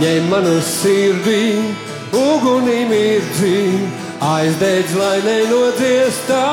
ņem 0.00 0.30
manu 0.32 0.56
sirdī 0.64 1.60
uguni 2.08 2.86
mirdzi, 2.88 3.58
aizdedz, 4.32 4.96
lai 4.96 5.18
nenodziestā. 5.28 6.44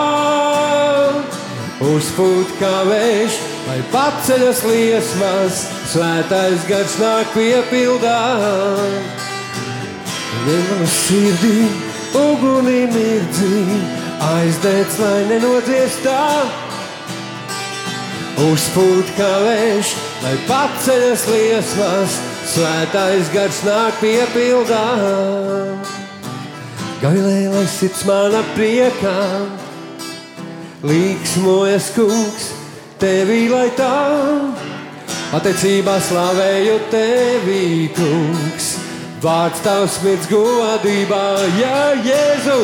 Uzpūt 1.81 2.51
kā 2.59 2.83
vējš, 2.85 3.35
lai 3.65 3.79
paceļas 3.89 4.59
liesmas, 4.69 5.61
svētais 5.89 6.65
gars 6.69 6.97
nāk 7.01 7.31
piepildā. 7.33 8.17
Ņem 10.45 10.83
sirdī, 10.93 11.63
uguni 12.21 12.83
mirdzi, 12.91 13.79
aizdedz, 14.27 14.99
lai 15.01 15.23
nenodziestā. 15.31 16.19
Uzpūt 18.45 19.09
kā 19.17 19.31
vējš, 19.47 19.95
lai 20.21 20.35
paceļas 20.51 21.25
liesmas, 21.33 22.19
svētais 22.53 23.33
gars 23.33 23.63
nāk 23.65 23.97
piepildā. 24.05 24.85
Gailēlai 27.01 27.65
sirds 27.73 28.05
mana 28.05 28.45
priekā, 28.53 29.17
līksmojas 30.87 31.91
kungs, 31.95 32.47
tevī 33.01 33.45
lai 33.51 33.67
tā, 33.77 33.91
pateicībā 35.31 35.97
slavēju 36.07 36.77
tevī 36.93 37.65
kungs. 37.97 38.71
Vārds 39.21 39.61
tavs 39.61 39.99
mirds 40.01 40.25
godībā, 40.31 41.25
jā, 41.59 41.81
Jēzu, 42.07 42.61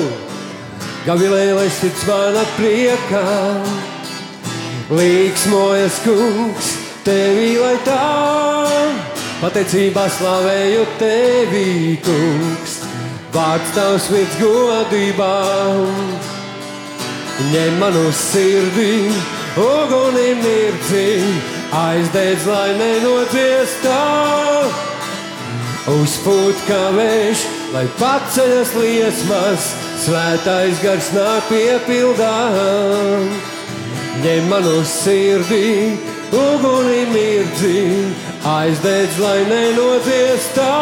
Gavilēlai 1.06 1.68
sirds 1.72 2.02
mana 2.10 2.42
priekā, 2.58 3.28
līksmojas 4.90 6.02
kungs, 6.08 6.74
tevī 7.06 7.54
lai 7.62 7.76
tā, 7.86 8.02
Pateicībā 9.38 10.08
slavēju 10.10 10.86
tevi, 10.98 12.00
kungs, 12.02 12.80
vārds 13.36 13.76
tavs 13.76 14.08
virs 14.10 14.40
godībā. 14.42 15.30
Ņem 17.38 17.76
manu 17.78 18.08
sirdī, 18.18 19.12
uguni 19.62 20.32
mirdzi, 20.40 21.20
aizdedz, 21.70 22.48
lai 22.50 22.72
nenodziestā. 22.80 23.98
Uzpūt 25.94 26.64
kā 26.66 26.80
vējš, 26.96 27.44
lai 27.76 27.84
paceļas 28.00 28.72
liesmas, 28.82 29.68
svētais 30.02 30.82
gars 30.82 31.12
nāk 31.14 31.46
piepildā. 31.52 32.34
Ņem 34.26 34.50
manu 34.50 34.82
sirdī, 34.90 35.94
uguni 36.34 37.04
mirdzi, 37.14 37.84
aizdedz, 38.50 39.22
lai 39.22 39.38
nenodziestā. 39.54 40.74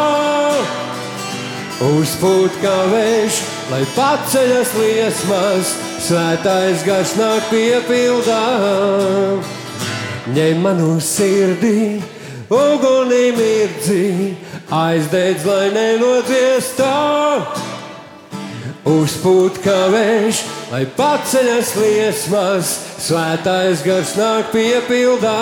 Uzpūt 1.91 2.63
kā 2.63 2.79
vējš, 2.95 3.43
lai 3.71 3.81
paceļas 3.95 4.73
liesmas, 4.77 5.73
svētais 6.05 6.83
gars 6.85 7.15
nāk 7.17 7.47
piepildā. 7.49 8.41
Ņem 10.35 10.61
manu 10.61 10.95
sirdī, 11.01 12.01
uguni 12.49 13.29
mirdzi, 13.37 14.33
aizdedz, 14.73 15.45
lai 15.49 15.69
nenodziestā. 15.73 16.93
Uzpūt 18.85 19.57
kā 19.65 19.79
vējš, 19.89 20.43
lai 20.69 20.83
paceļas 20.97 21.71
liesmas, 21.81 22.73
svētais 23.01 23.81
gars 23.85 24.13
nāk 24.17 24.51
piepildā. 24.53 25.37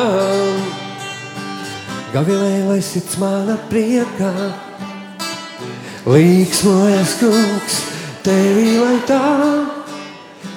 Gavilē, 2.13 2.53
lai 2.69 2.79
sirds 2.85 3.17
mana 3.19 3.57
priekā, 3.71 4.31
līksmojas 6.05 7.17
kungs, 7.19 7.79
tevi 8.23 8.77
lai 8.79 8.97
tā, 9.07 9.21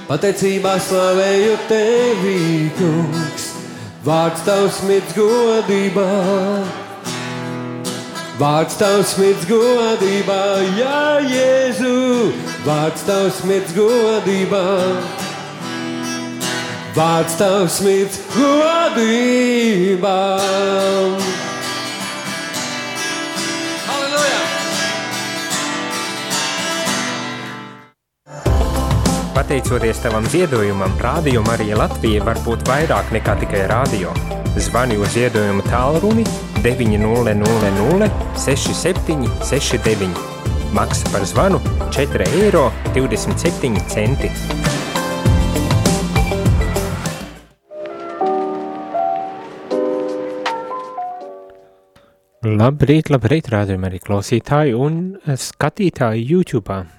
pateicībā 0.06 0.76
slavēju 0.86 1.54
tevi, 1.70 2.40
kungs, 2.78 3.46
vārds 4.06 4.44
tavs 4.46 4.82
mirds 4.86 5.14
godībā. 5.16 6.10
Vārds 8.36 8.76
tavs 8.76 9.14
mirds 9.16 9.46
godībā, 9.48 10.42
jā, 10.76 10.98
Jēzu, 11.24 11.94
vārds 12.66 13.06
tavs 13.08 13.40
mirds 13.48 13.72
godībā. 13.72 14.60
Vārds 16.96 17.40
tavs 17.40 17.80
mirds 17.84 18.20
godībā. 18.36 20.20
Pateicoties 29.36 29.98
tavam 30.00 30.24
ziedojumam, 30.32 30.94
Rādio 30.96 31.42
Marija 31.44 31.76
Latvija 31.76 32.22
var 32.24 32.38
būt 32.40 32.62
vairāk 32.64 33.10
nekā 33.12 33.34
tikai 33.42 33.66
rādio. 33.68 34.14
Zvani 34.56 34.96
uz 34.96 35.12
ziedojumu 35.12 35.60
tālruni 35.66 36.24
900 36.64 38.08
67 38.40 39.28
69. 39.44 40.08
Maksa 40.72 41.12
par 41.12 41.28
zvanu 41.28 41.60
4,27 41.92 42.32
eiro. 42.32 42.72
Labrīt, 52.56 53.12
labrīt, 53.12 53.52
rādījumi 53.52 53.92
arī 53.92 54.00
klausītāji 54.00 54.72
un 54.80 55.02
skatītāji 55.28 56.24
YouTube. 56.24 56.95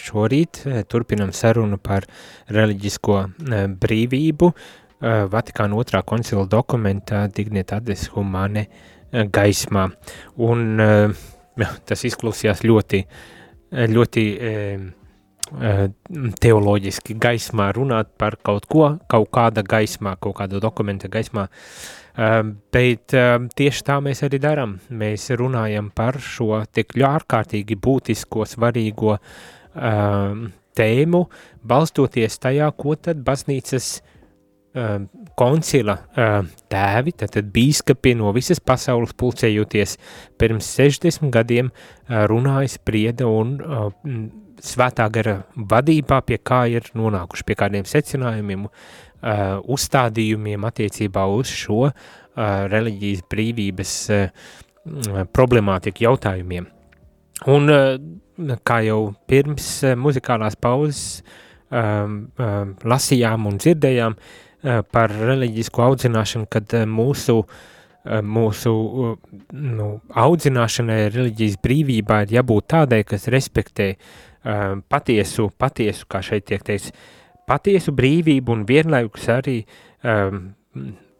Šorīt 0.00 0.62
turpinam 0.90 1.32
sarunu 1.34 1.78
par 1.82 2.06
reliģisko 2.52 3.18
brīvību 3.80 4.52
Vatikāna 5.32 5.78
otrā 5.80 6.02
koncila 6.06 6.44
dokumentā 6.46 7.24
Dignitatis 7.32 8.08
Humane 8.14 8.66
gaismā. 9.10 9.88
Un 10.44 10.82
tas 11.88 12.04
izklausījās 12.06 12.62
ļoti, 12.68 13.04
ļoti 13.94 14.26
teoloģiski 16.44 17.16
gaismā 17.18 17.70
runāt 17.74 18.12
par 18.20 18.36
kaut 18.44 18.68
ko, 18.70 18.92
kaut 19.10 19.32
kāda 19.34 19.64
gaismā, 19.66 20.14
kaut 20.20 20.36
kāda 20.38 20.60
dokumenta 20.62 21.08
gaismā, 21.10 21.48
uh, 21.48 21.99
bet 22.72 23.14
ehm, 23.16 23.48
tieši 23.56 23.84
tā 23.86 23.98
mēs 24.04 24.24
arī 24.26 24.40
darām. 24.42 24.78
Mēs 24.90 25.28
runājam 25.38 25.90
par 25.94 26.20
šo 26.22 26.62
tik 26.72 26.96
ārkārtīgi 27.06 27.78
būtisko, 27.80 28.46
svarīgo 28.48 29.16
um, 29.16 30.48
tēmu, 30.76 31.24
balstoties 31.66 32.40
tajā, 32.42 32.70
ko 32.76 32.96
tad 32.96 33.22
baznīcas 33.26 34.00
koncila 35.34 35.96
tēvi, 36.70 37.14
tātad 37.18 37.48
bīskapi 37.50 38.12
no 38.20 38.30
visas 38.36 38.60
pasaules 38.62 39.16
pulcējoties 39.18 39.96
pirms 40.38 40.68
60 40.78 41.32
gadiem 41.34 41.72
runāja, 42.06 42.76
sprieda 42.76 43.26
un 43.26 43.56
svētā 44.62 45.08
gara 45.10 45.40
vadībā 45.56 46.20
pie 46.26 46.38
kā 46.38 46.64
ir 46.70 46.86
nonākuši, 46.94 47.46
pie 47.48 47.56
kādiem 47.58 47.88
secinājumiem, 47.88 48.68
uh, 49.20 49.60
uzstādījumiem 49.64 50.66
attiecībā 50.68 51.26
uz 51.36 51.52
šo 51.52 51.86
uh, 51.88 51.94
reliģijas 52.72 53.24
brīvības 53.30 53.94
uh, 54.16 54.50
problemātiku 55.36 56.06
jautājumiem. 56.08 56.66
Un 57.50 57.72
kā 58.64 58.80
jau 58.84 59.00
pirms 59.28 59.66
muzikālās 59.96 60.56
pauzes 60.60 61.20
um, 61.70 62.30
um, 62.36 62.72
lasījām 62.84 63.48
un 63.50 63.58
dzirdējām 63.60 64.16
uh, 64.16 64.80
par 64.92 65.12
reliģisko 65.12 65.84
audzināšanu, 65.90 66.48
kad 66.52 66.74
uh, 66.76 66.86
mūsu, 66.88 67.38
uh, 67.44 68.18
mūsu 68.24 68.72
uh, 68.72 69.14
nu, 69.52 69.90
audzināšanai 70.24 71.00
reliģijas 71.14 71.60
brīvībā 71.64 72.24
ir 72.26 72.36
jābūt 72.40 72.68
tādai, 72.74 73.02
kas 73.08 73.28
respektē 73.32 73.92
uh, 73.94 74.80
patiesu, 74.88 75.50
patiesu, 75.60 76.08
kā 76.10 76.22
šeit 76.24 76.48
tiek 76.50 76.64
teikts, 76.66 76.92
patiesu 77.50 77.94
brīvību 77.96 78.54
un 78.54 78.66
vienlaikus 78.68 79.28
arī 79.34 79.60
um, 80.06 80.50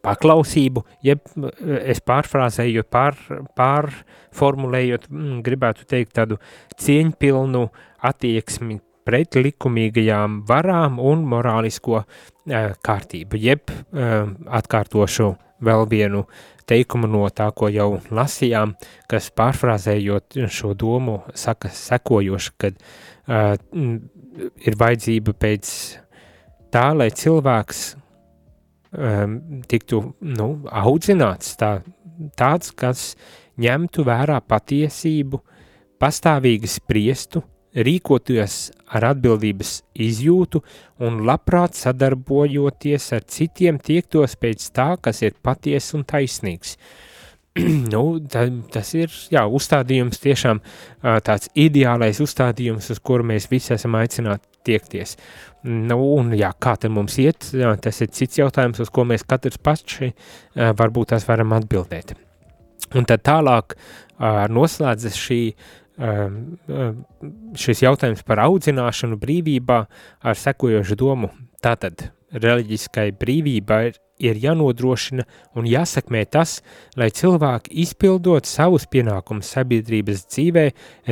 paklausību, 0.04 0.84
jeb 1.04 1.24
es 1.84 2.00
pārfrāzēju, 2.06 2.86
pār, 2.88 3.18
pārformulējot, 3.58 5.08
mm, 5.10 5.40
gribētu 5.46 5.84
teikt 5.90 6.14
tādu 6.16 6.38
cieņpilnu 6.80 7.66
attieksmi 8.08 8.80
pret 9.04 9.36
likumīgajām 9.36 10.42
varām 10.48 11.00
un 11.02 11.26
morālisko 11.28 12.00
uh, 12.00 12.06
kārtību, 12.86 13.40
jeb 13.40 13.72
uh, 13.72 14.30
atkārtošu 14.60 15.34
vēl 15.60 15.84
vienu 15.90 16.24
teikumu 16.70 17.08
no 17.10 17.26
tā, 17.34 17.50
ko 17.52 17.68
jau 17.68 17.98
lasījām, 18.14 18.76
kas 19.10 19.28
pārfrāzējot 19.36 20.38
šo 20.48 20.72
domu 20.78 21.18
saka 21.36 21.72
sekojoši, 21.74 22.54
kad 22.60 22.78
uh, 22.78 23.56
ir 24.64 24.78
vajadzība 24.80 25.34
pēc 25.36 25.74
tā, 26.72 26.90
lai 26.96 27.11
cilvēks 27.14 27.83
um, 28.96 29.38
tiktu 29.70 30.02
nu, 30.20 30.48
audzināts 30.66 31.54
tā, 31.61 31.78
tāds, 32.38 32.72
kas 32.76 33.14
ņemtu 33.61 34.04
vērā 34.06 34.40
patiesību, 34.48 35.40
pastāvīgi 36.00 36.70
spriestu, 36.70 37.42
rīkoties 37.70 38.56
ar 38.96 39.12
atbildības 39.12 39.76
izjūtu 39.94 40.62
un 41.06 41.20
labprāt 41.26 41.78
sadarbojoties 41.78 43.12
ar 43.14 43.26
citiem 43.30 43.78
tiektos 43.78 44.35
pēc 44.40 44.66
tā, 44.74 44.88
kas 45.02 45.22
ir 45.22 45.37
paties 45.42 45.92
un 45.94 46.02
taisnīgs. 46.09 46.76
nu, 47.92 48.02
ta, 48.30 48.46
tas 48.74 48.90
ir 48.98 49.14
jā, 49.30 49.44
uzstādījums, 49.46 50.22
tiešām 50.22 50.62
tāds 51.26 51.50
ideālais 51.54 52.22
uzstādījums, 52.22 52.90
uz 52.94 53.02
kuru 53.02 53.26
mēs 53.30 53.50
visi 53.50 53.74
esam 53.76 53.98
aicināti 53.98 54.49
tiekties. 54.66 55.16
Nu, 55.64 55.99
un 56.16 56.33
jā, 56.37 56.53
kā 56.59 56.77
tad 56.81 56.94
mums 56.94 57.18
iet, 57.23 57.51
jā, 57.57 57.73
tas 57.83 58.01
ir 58.01 58.12
cits 58.16 58.40
jautājums, 58.40 58.81
uz 58.81 58.90
ko 58.92 59.05
mēs 59.09 59.27
katrs 59.29 59.61
paši 59.61 60.12
varbūt 60.57 61.12
tās 61.14 61.27
varam 61.29 61.53
atbildēt. 61.59 62.14
Un 62.96 63.07
tad 63.07 63.23
tālāk 63.27 63.77
noslēdzas 64.51 65.18
šī 65.20 65.42
šis 67.61 67.83
jautājums 67.85 68.23
par 68.25 68.40
audzināšanu 68.46 69.18
brīvībā 69.20 69.81
ar 70.25 70.38
sekojošu 70.38 70.96
domu. 70.96 71.29
Tātad 71.61 72.07
reliģiskai 72.33 73.11
brīvībai 73.20 73.81
ir, 73.90 73.99
ir 74.20 74.40
jānodrošina 74.40 75.27
un 75.59 75.68
jāsakmē 75.68 76.25
tas, 76.31 76.61
lai 76.96 77.11
cilvēki 77.11 77.75
izpildot 77.85 78.49
savus 78.49 78.87
pienākumus 78.88 79.53
sabiedrības 79.57 80.25
dzīvē 80.31 80.66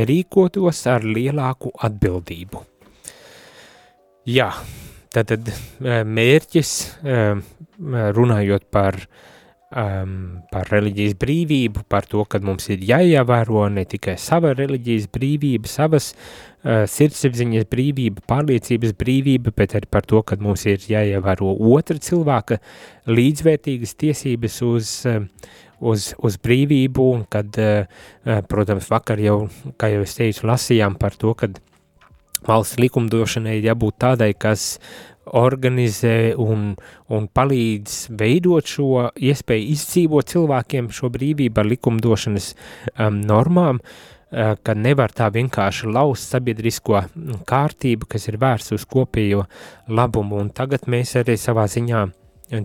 rīkotos 0.09 0.87
ar 0.89 1.05
lielāku 1.05 1.75
atbildību. 1.85 2.65
Jā, 4.29 4.51
tātad 5.14 5.49
mērķis 5.81 6.73
runājot 8.19 8.67
par 8.75 8.99
um, 9.73 10.12
par 10.53 10.69
reliģijas 10.73 11.14
brīvību, 11.21 11.85
par 11.88 12.07
to, 12.09 12.25
ka 12.29 12.41
mums 12.45 12.69
ir 12.73 12.85
jāievēro 12.85 13.67
ne 13.73 13.85
tikai 13.88 14.19
sava 14.21 14.55
reliģijas 14.57 15.09
brīvība, 15.14 15.71
savas 15.71 16.11
uh, 16.12 16.85
sirdsapziņas 16.91 17.69
brīvība, 17.73 18.25
pārliecības 18.29 18.95
brīvība, 19.01 19.53
bet 19.57 19.77
arī 19.79 19.91
par 19.91 20.09
to, 20.09 20.23
ka 20.23 20.38
mums 20.41 20.67
ir 20.69 20.85
jāievēro 20.93 21.55
otra 21.73 21.97
cilvēka 21.97 22.61
līdzvērtīgas 23.09 23.97
tiesības 24.01 24.61
uz, 24.69 24.93
uz, 25.81 26.11
uz 26.19 26.38
brīvību, 26.45 27.09
un 27.17 27.25
kad, 27.33 27.57
protams, 28.51 28.91
vakar 28.93 29.25
jau, 29.25 29.38
kā 29.81 29.93
jau 29.95 30.05
es 30.05 30.17
teicu, 30.19 30.49
lasījām 30.53 30.99
par 31.01 31.17
to, 31.17 31.33
kad 31.38 31.62
valsts 32.46 32.79
likumdošanai 32.81 33.59
jābūt 33.62 33.98
tādai, 34.05 34.33
kas 34.38 34.77
organizē 35.37 36.35
un, 36.40 36.72
un 37.12 37.27
palīdz 37.35 37.96
veidot 38.18 38.68
šo 38.68 39.09
iespēju 39.12 39.72
izdzīvot 39.74 40.31
cilvēkiem 40.33 40.88
šo 40.94 41.11
brīvību 41.12 41.62
ar 41.62 41.68
likumdošanas 41.68 42.46
um, 42.55 43.20
normām, 43.29 43.81
uh, 43.83 44.55
ka 44.62 44.74
nevar 44.74 45.12
tā 45.12 45.29
vienkārši 45.35 45.92
laust 45.92 46.33
sabiedrisko 46.33 47.03
kārtību, 47.48 48.09
kas 48.09 48.29
ir 48.31 48.40
vērsts 48.40 48.77
uz 48.79 48.88
kopējo 48.88 49.44
labumu, 49.88 50.40
un 50.40 50.53
tagad 50.55 50.88
mēs 50.88 51.16
arī 51.20 51.37
savā 51.40 51.68
ziņā 51.68 52.05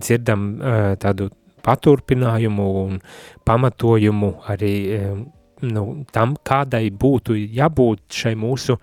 dzirdam 0.00 0.52
uh, 0.54 0.92
tādu 1.00 1.30
paturpinājumu 1.64 2.68
un 2.84 3.00
pamatojumu 3.44 4.34
arī 4.52 4.74
um, 4.98 5.26
nu, 5.64 5.84
tam, 6.12 6.36
kādai 6.44 6.88
būtu 6.90 7.36
jābūt 7.36 8.04
šai 8.12 8.34
mūsu 8.36 8.76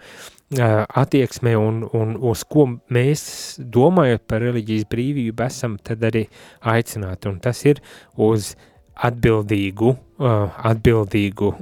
attieksme 0.60 1.54
un, 1.56 1.84
un 1.96 2.16
uz 2.20 2.44
ko 2.44 2.66
mēs 2.92 3.22
domājot 3.62 4.26
par 4.28 4.44
reliģijas 4.44 4.88
brīvību 4.92 5.46
esam 5.46 5.78
tad 5.84 6.04
arī 6.04 6.26
aicināti, 6.68 7.30
un 7.32 7.40
tas 7.44 7.62
ir 7.66 7.80
uz 8.20 8.56
atbildīgu, 9.02 9.94
atbildīgu 10.20 11.54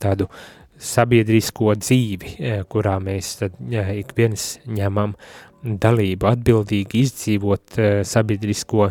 tādu 0.00 0.30
sabiedrisko 0.78 1.74
dzīvi, 1.76 2.32
kurā 2.70 2.96
mēs 3.02 3.34
tad 3.42 3.58
ik 3.68 4.14
viens 4.16 4.56
ņemam 4.66 5.14
dalību, 5.62 6.28
atbildīgi 6.30 7.04
izdzīvot 7.04 7.78
sabiedrisko 8.06 8.90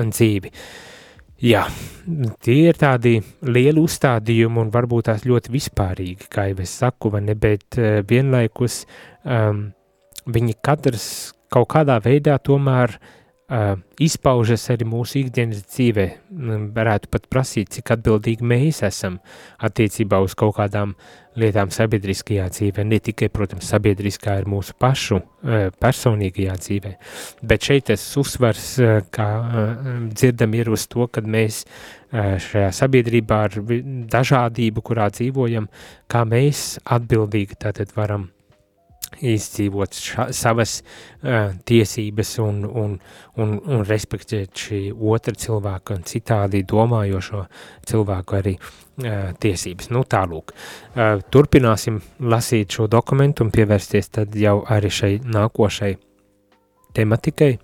dzīvi. 0.00 0.52
Jā, 1.44 1.66
tie 2.40 2.56
ir 2.70 2.78
tādi 2.80 3.18
lieli 3.44 3.82
uzstādījumi 3.82 4.62
un 4.62 4.70
varbūt 4.72 5.10
tās 5.10 5.26
ļoti 5.28 5.52
vispārīgi, 5.52 6.30
kā 6.32 6.46
jau 6.48 6.62
es 6.64 6.72
saku, 6.80 7.12
ne, 7.20 7.34
bet 7.36 7.76
uh, 7.76 8.00
vienlaikus 8.08 8.84
um, 9.24 9.66
viņi 10.32 10.56
katrs 10.64 11.08
kaut 11.52 11.68
kādā 11.74 11.98
veidā 12.02 12.38
tomēr 12.40 12.96
uh, 12.96 13.12
izpaužas 14.02 14.64
arī 14.74 14.86
mūsu 14.90 15.20
ikdienas 15.20 15.62
dzīvē. 15.68 16.06
Varētu 16.74 17.10
pat 17.12 17.28
prasīt, 17.30 17.70
cik 17.76 17.92
atbildīgi 17.94 18.42
mēs 18.42 18.82
esam 18.86 19.20
attiecībā 19.62 20.18
uz 20.24 20.34
kaut 20.34 20.56
kādām 20.58 20.96
lietām 21.38 21.70
sabiedriskajā 21.70 22.48
dzīvē, 22.50 22.82
ne 22.88 22.98
tikai, 22.98 23.28
protams, 23.30 23.68
sabiedriskā 23.70 24.38
ir 24.40 24.48
mūsu 24.50 24.74
pašu 24.80 25.20
personīgajā 25.78 26.56
dzīvē, 26.64 26.92
bet 27.46 27.68
šeit 27.68 27.90
tas 27.92 28.04
uzsvars, 28.18 28.70
kā 29.14 29.28
dzirdam, 30.10 30.56
ir 30.58 30.72
uz 30.72 30.88
to, 30.90 31.06
kad 31.12 31.28
mēs 31.28 31.62
šajā 32.10 32.70
sabiedrībā 32.74 33.42
ar 33.46 33.58
dažādību, 34.16 34.82
kurā 34.90 35.10
dzīvojam, 35.12 35.68
kā 36.10 36.24
mēs 36.26 36.80
atbildīgi 36.82 37.60
tātad 37.62 37.94
varam 37.94 38.32
izdzīvot 39.20 39.98
ša, 40.00 40.28
savas 40.36 40.80
uh, 40.82 41.52
tiesības 41.68 42.32
un, 42.44 42.64
un, 42.66 42.96
un, 43.42 43.54
un 43.60 43.84
respektēt 43.86 44.64
šī 44.66 44.80
otra 44.94 45.36
cilvēka 45.36 45.96
un 45.96 46.06
citādi 46.08 46.64
domājošo 46.68 47.44
cilvēku 47.88 48.38
arī 48.40 48.56
uh, 48.56 49.30
tiesības. 49.42 49.90
Nu 49.94 50.04
tālūk, 50.08 50.52
uh, 50.52 51.22
turpināsim 51.32 52.00
lasīt 52.20 52.78
šo 52.78 52.88
dokumentu 52.90 53.46
un 53.46 53.54
pievērsties 53.54 54.12
tad 54.18 54.36
jau 54.36 54.58
arī 54.72 54.92
šai 54.92 55.14
nākošai 55.24 55.94
tematikai, 56.96 57.56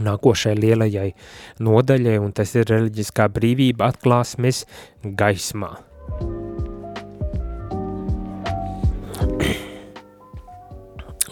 nākošai 0.00 0.56
lielajai 0.58 1.10
nodaļai, 1.66 2.18
un 2.22 2.34
tas 2.36 2.54
ir 2.56 2.68
reliģiskā 2.70 3.28
brīvība 3.34 3.90
atklāsmes 3.92 4.64
gaismā. 5.04 5.74
Un, 6.20 6.36
eh, 6.36 6.39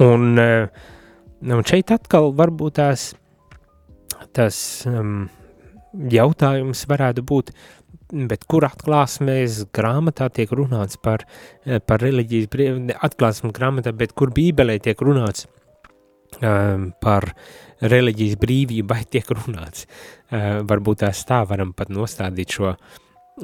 un 0.05 1.65
šeit 1.67 1.91
atkal 1.95 2.33
varbūt 2.37 2.79
tās, 2.79 3.11
tas 4.37 4.59
um, 4.89 5.29
jautājums 6.13 6.85
varētu 6.89 7.25
būt, 7.27 7.53
bet 8.29 8.45
kur 8.49 8.65
atklāsmēs 8.69 9.65
grāmatā 9.75 10.29
tiek 10.33 10.53
runāts 10.57 11.01
par, 11.01 11.25
eh, 11.65 11.81
par 11.81 12.01
reliģijas 12.01 12.49
brīvību, 12.53 12.99
atklāsmes 13.05 13.55
grāmatā, 13.57 13.93
bet 13.97 14.15
kur 14.15 14.33
bībelē 14.35 14.79
tiek 14.81 14.99
runāts 14.99 15.47
um, 16.43 16.93
par 17.01 17.35
reliģijas 17.81 18.39
brīvību, 18.41 18.89
vai 18.89 19.05
tiek 19.05 19.29
runāts. 19.29 19.87
Uh, 20.31 20.61
varbūt 20.69 21.05
tās 21.05 21.25
tā 21.25 21.43
varam 21.49 21.73
pat 21.73 21.89
nostādīt 21.89 22.57
šo 22.59 22.75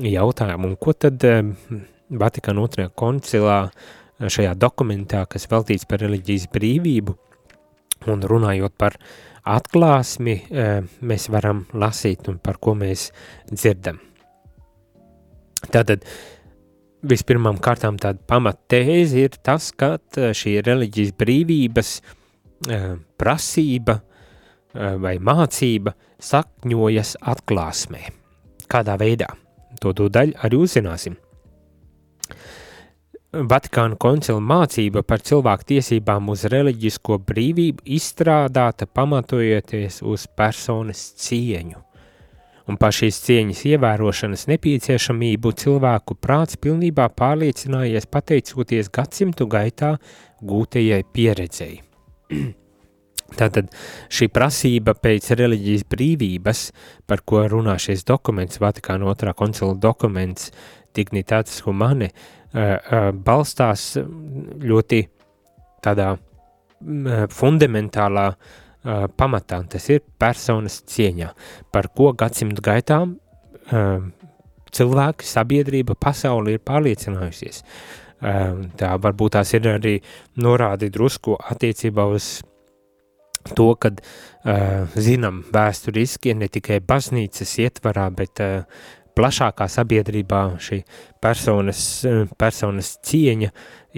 jautājumu. 0.00 0.72
Un 0.72 0.76
ko 0.76 0.92
tad 0.92 1.22
um, 1.24 1.54
Vatikāna 2.14 2.60
otrajā 2.60 2.90
koncilā 2.92 3.60
uh, 3.64 4.03
šajā 4.20 4.55
dokumentā, 4.59 5.24
kas 5.31 5.48
veltīts 5.50 5.87
par 5.88 6.03
reliģijas 6.05 6.48
brīvību, 6.55 7.16
un 8.12 8.24
runājot 8.31 8.74
par 8.79 8.96
atklāsmi, 9.44 10.37
eh, 10.50 10.81
mēs 11.03 11.29
varam 11.33 11.64
lasīt 11.72 12.29
un 12.29 12.38
par 12.38 12.59
ko 12.61 12.74
mēs 12.79 13.11
dzirdam. 13.50 14.00
Tātad 15.72 16.05
vispirmām 17.03 17.59
kārtām 17.61 17.98
tāda 18.00 18.20
pamattēze 18.29 19.24
ir 19.24 19.37
tas, 19.42 19.70
ka 19.72 19.98
šī 20.12 20.59
reliģijas 20.64 21.12
brīvības 21.20 22.00
prasība 23.20 24.00
vai 24.74 25.18
mācība 25.20 25.92
sakņojas 26.24 27.16
atklāsmē. 27.20 28.09
Kādā 28.70 28.96
veidā? 29.00 29.29
To 29.81 29.92
tūdaļ 29.92 30.37
arī 30.46 30.61
uzzināsim. 30.64 31.18
Vatikāna 33.35 33.97
koncila 33.99 34.38
mācība 34.38 35.03
par 35.03 35.23
cilvēku 35.27 35.66
tiesībām 35.73 36.29
uz 36.31 36.44
reliģisko 36.53 37.16
brīvību 37.27 37.83
izstrādāta 37.97 38.87
pamatojoties 38.87 40.03
uz 40.07 40.29
personas 40.38 41.01
cieņu. 41.18 41.81
Un 42.70 42.79
par 42.81 42.94
šīs 42.94 43.18
cieņas 43.27 43.62
ievērošanas 43.73 44.47
nepieciešamību 44.53 45.53
cilvēku 45.61 46.14
prāts 46.14 46.61
pilnībā 46.62 47.09
pārliecinājies 47.18 48.07
pateicoties 48.07 48.92
gadsimtu 48.94 49.49
gaitā 49.51 49.97
gūtajai 50.38 51.03
pieredzei. 51.11 51.81
Tātad 53.40 53.75
šī 54.14 54.31
prasība 54.31 54.94
pēc 54.94 55.33
reliģijas 55.35 55.85
brīvības, 55.90 56.64
par 57.11 57.27
ko 57.27 57.42
runā 57.51 57.75
šis 57.83 58.07
dokuments, 58.07 58.62
Vatikāna 58.62 59.11
otrā 59.11 59.35
koncila 59.35 59.75
dokuments, 59.75 60.53
Dignitātes 60.94 61.64
Humane, 61.66 62.12
balstās 62.54 63.96
ļoti 64.62 65.00
tādā 65.84 66.14
fundamentālā 67.34 68.28
pamatā, 69.16 69.58
tas 69.72 69.88
ir 69.90 70.02
personas 70.20 70.82
cieņā, 70.86 71.32
par 71.72 71.88
ko 71.96 72.12
gadsimtu 72.12 72.62
gaitā 72.62 73.00
cilvēki, 74.74 75.26
sabiedrība, 75.26 75.96
pasauli 75.98 76.56
ir 76.56 76.64
pārliecinājusies. 76.66 77.62
Tā 78.78 78.90
varbūt 79.04 79.36
tās 79.36 79.52
ir 79.56 79.68
arī 79.68 79.94
norādi 80.40 80.90
drusku 80.92 81.36
attiecībā 81.38 82.06
uz 82.12 82.36
to, 83.52 83.68
kad 83.76 84.00
uh, 84.00 84.88
zinām 84.96 85.42
vēsturiski 85.52 86.32
ne 86.38 86.48
tikai 86.48 86.80
baznīcas 86.80 87.58
ietvarā, 87.66 88.06
bet 88.16 88.40
uh, 88.40 88.64
plašākā 89.16 89.68
sabiedrībā 89.70 90.42
šī 90.62 90.83
personas, 91.22 91.81
uh, 92.09 92.24
personas 92.38 92.94
cieņa, 93.07 93.50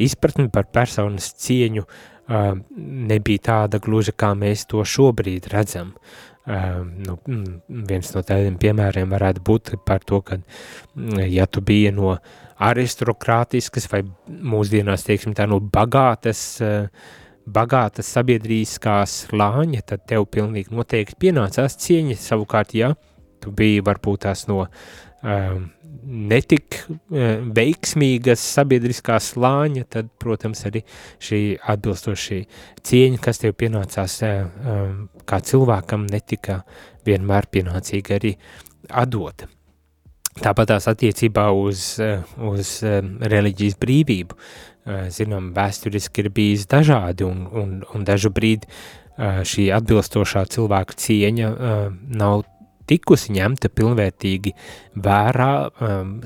izpratne 0.06 0.48
par 0.52 0.68
personas 0.72 1.32
cieņu 1.42 1.84
uh, 1.84 2.54
nebija 2.76 3.44
tāda 3.50 3.80
gluži, 3.82 4.14
kā 4.16 4.32
mēs 4.38 4.66
to 4.70 4.84
šobrīd 4.84 5.50
redzam. 5.52 5.94
Uh, 6.46 6.82
nu, 6.86 7.18
viens 7.66 8.12
no 8.14 8.22
tādiem 8.22 8.58
piemēriem 8.62 9.10
varētu 9.10 9.42
būt 9.46 9.72
par 9.86 10.04
to, 10.06 10.20
ka, 10.22 10.38
ja 11.26 11.46
tu 11.50 11.62
biji 11.66 11.90
no 11.96 12.14
aristokrātiskas 12.62 13.90
vai 13.90 14.04
mūsdienās, 14.28 15.04
teiksim 15.08 15.34
tā, 15.34 15.48
no 15.50 15.58
bagātas 15.60 16.62
bagātas 17.46 18.08
sabiedrīskās 18.10 19.20
slāņa, 19.26 19.82
tad 19.86 20.06
tev 20.10 20.26
pilnīgi 20.30 20.74
noteikti 20.74 21.18
pienācās 21.26 21.78
cieņa. 21.82 22.18
Savukārt, 22.18 22.74
ja 22.74 22.94
tu 23.42 23.52
biji 23.54 23.84
varbūt 23.86 24.24
tās 24.26 24.46
no 24.50 24.64
netik 25.26 26.78
um, 26.86 27.50
veiksmīgas 27.56 28.42
sabiedriskās 28.56 29.32
slāņa, 29.34 29.86
tad, 29.96 30.12
protams, 30.22 30.62
arī 30.68 30.84
šī 31.22 31.40
atbilstošī 31.74 32.40
cieņa, 32.86 33.20
kas 33.24 33.42
tev 33.42 33.56
pienācās 33.58 34.20
um, 34.28 35.02
kā 35.26 35.40
cilvēkam, 35.42 36.06
netika 36.10 36.62
vienmēr 37.06 37.50
pienācīgi 37.50 38.16
arī 38.16 38.34
atdota. 38.90 39.50
Tāpat 40.36 40.68
tās 40.68 40.84
attiecībā 40.90 41.48
uz, 41.56 41.94
uz 42.44 42.72
reliģijas 42.84 43.78
brīvību. 43.80 44.36
Zinām, 45.10 45.48
vēsturiski 45.56 46.22
ir 46.22 46.28
bijis 46.36 46.66
dažādi, 46.70 47.24
un, 47.24 47.46
un, 47.48 47.78
un 47.96 48.04
dažu 48.06 48.30
brīdi 48.36 48.68
šī 49.16 49.70
atbilstošā 49.72 50.44
cilvēka 50.52 50.98
cieņa 51.00 51.48
nav 52.20 52.44
tikusi 52.88 53.34
ņemta 53.36 53.70
pilnvērtīgi 53.74 54.52
vērā, 55.04 55.50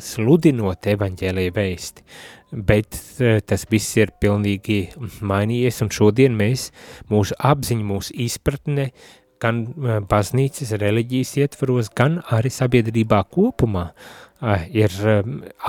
sludinot 0.04 0.90
evaņģēlīju 0.94 1.56
vēsti. 1.56 2.06
Bet 2.50 2.98
tas 3.46 3.66
viss 3.70 3.98
ir 4.00 4.10
pilnīgi 4.22 4.80
mainījies, 5.22 5.82
un 5.84 5.92
šodien 5.94 6.34
mēs, 6.38 6.70
mūsu 7.12 7.36
apziņa, 7.38 7.86
mūsu 7.86 8.16
izpratne, 8.26 8.90
gan 9.40 9.62
baznīcas 10.10 10.74
reliģijas 10.82 11.36
ietvaros, 11.44 11.92
gan 11.96 12.18
arī 12.34 12.50
sabiedrībā 12.52 13.22
kopumā 13.32 13.90
ir 14.74 14.92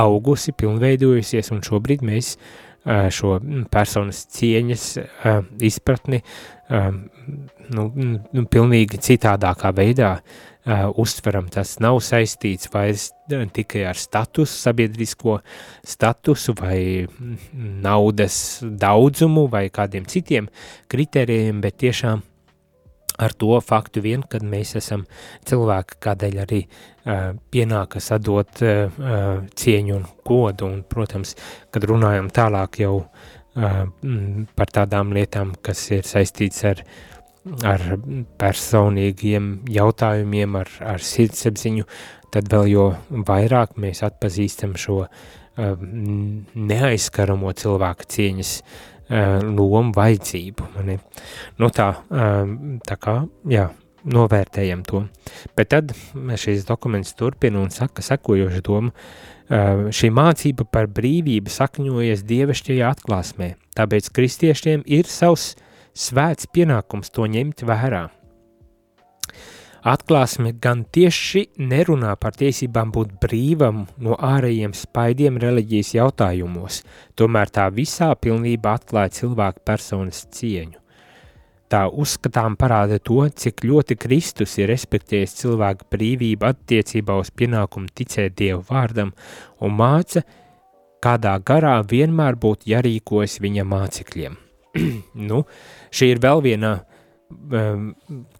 augusi, 0.01 0.55
pilnveidojusies, 0.57 1.51
un 1.53 1.61
šobrīd 1.67 2.03
mēs 2.07 2.33
uh, 2.35 2.70
šo 2.85 3.35
personas 3.69 4.23
cieņas 4.33 4.85
izpratni 5.61 6.21
nu, 6.71 7.83
nu, 7.93 8.45
pilnīgi 8.49 8.99
citādākā 9.01 9.69
veidā 9.77 10.15
uztveram. 11.01 11.47
Tas 11.53 11.75
nav 11.81 11.99
saistīts 12.05 12.69
vairs 12.73 13.09
tikai 13.53 13.85
ar 13.89 13.97
statusu, 13.97 14.57
sabiedrisko 14.61 15.39
statusu 15.87 16.55
vai 16.57 17.07
naudas 17.53 18.61
daudzumu 18.61 19.47
vai 19.51 19.67
kādiem 19.73 20.05
citiem 20.09 20.49
kritērijiem, 20.91 21.61
bet 21.61 21.79
tiešām 21.81 22.21
ar 23.21 23.33
to 23.33 23.59
faktu 23.63 24.01
vien, 24.03 24.23
kad 24.27 24.43
mēs 24.45 24.75
esam 24.79 25.05
cilvēki, 25.47 25.99
kādēļ 26.03 26.39
arī 26.43 26.61
uh, 26.65 27.31
pienākas 27.53 28.11
atdot 28.15 28.63
uh, 28.65 29.01
cieņu 29.61 29.95
un 29.97 30.07
godu, 30.27 30.67
un, 30.67 30.81
protams, 30.87 31.35
kad 31.71 31.87
runājam 31.89 32.31
tālāk 32.33 32.81
jau 32.83 32.95
uh, 33.01 33.81
par 34.57 34.73
tādām 34.73 35.13
lietām, 35.15 35.55
kas 35.61 35.83
ir 35.93 36.07
saistīts 36.07 36.63
ar, 36.69 36.85
ar 37.67 37.85
personīgiem 38.41 39.53
jautājumiem, 39.71 40.57
ar, 40.61 40.73
ar 40.95 41.05
sirdsapziņu, 41.05 41.87
tad 42.31 42.47
vēl 42.51 42.71
jo 42.71 42.87
vairāk 43.27 43.75
mēs 43.81 44.05
atpazīstam 44.07 44.77
šo 44.79 45.03
uh, 45.05 45.11
neaizskaramo 46.55 47.51
cilvēku 47.59 48.07
cieņas 48.15 48.55
uh, 48.61 48.79
lomu 49.11 49.93
vajadzību. 49.95 50.71
Mani. 50.77 50.97
Nu 51.59 51.69
tā, 51.73 51.89
tā 52.87 52.97
kā, 53.01 53.17
jā, 53.51 53.67
novērtējam 54.03 54.85
to. 54.87 55.03
Bet 55.57 55.73
tad 55.73 55.91
šīs 56.15 56.65
dokuments 56.69 57.13
turpina 57.19 57.61
un 57.61 57.73
saka 57.73 58.03
sekojošu 58.05 58.63
domu, 58.65 58.93
šī 59.91 60.11
mācība 60.15 60.65
par 60.69 60.87
brīvību 60.87 61.51
sakņojas 61.51 62.23
dievišķajā 62.29 62.93
atklāsmē, 62.95 63.53
tāpēc 63.77 64.07
kristiešiem 64.15 64.87
ir 64.87 65.11
savs 65.11 65.51
svēts 65.91 66.47
pienākums 66.55 67.11
to 67.11 67.27
ņemt 67.27 67.67
vērā– 67.67 68.07
Atklāsme 69.81 70.51
gan 70.61 70.83
tieši 70.93 71.47
nerunā 71.57 72.11
par 72.21 72.35
tiesībām 72.37 72.91
būt 72.93 73.15
brīvam 73.23 73.87
no 73.97 74.13
ārējiem 74.13 74.75
spaidiem 74.77 75.39
reliģijas 75.41 75.95
jautājumos, 75.95 76.83
tomēr 77.17 77.49
tā 77.49 77.65
visā 77.73 78.11
pilnībā 78.13 78.75
atklāja 78.77 79.15
cilvēku 79.15 79.63
personas 79.65 80.27
cieņu. 80.37 80.77
Tā 81.71 81.87
uzskatām 81.89 82.59
parāda 82.61 82.99
to, 83.01 83.23
cik 83.25 83.63
ļoti 83.65 83.97
Kristus 83.97 84.53
ir 84.59 84.69
respektējis 84.69 85.33
cilvēku 85.39 85.89
brīvību 85.89 86.49
attiecībā 86.51 87.17
uz 87.17 87.33
pienākumu 87.33 87.89
ticēt 87.89 88.37
Dievu 88.37 88.61
vārdam 88.69 89.15
un 89.65 89.73
māca, 89.79 90.21
kādā 91.01 91.33
garā 91.41 91.79
vienmēr 91.81 92.37
būtu 92.37 92.69
jārīkojas 92.75 93.39
viņa 93.41 93.65
mācekļiem. 93.73 94.37
nu, 95.31 95.43
šī 95.89 96.13
ir 96.13 96.21
vēl 96.21 96.45
viena 96.45 96.75
Ehm, 96.75 96.90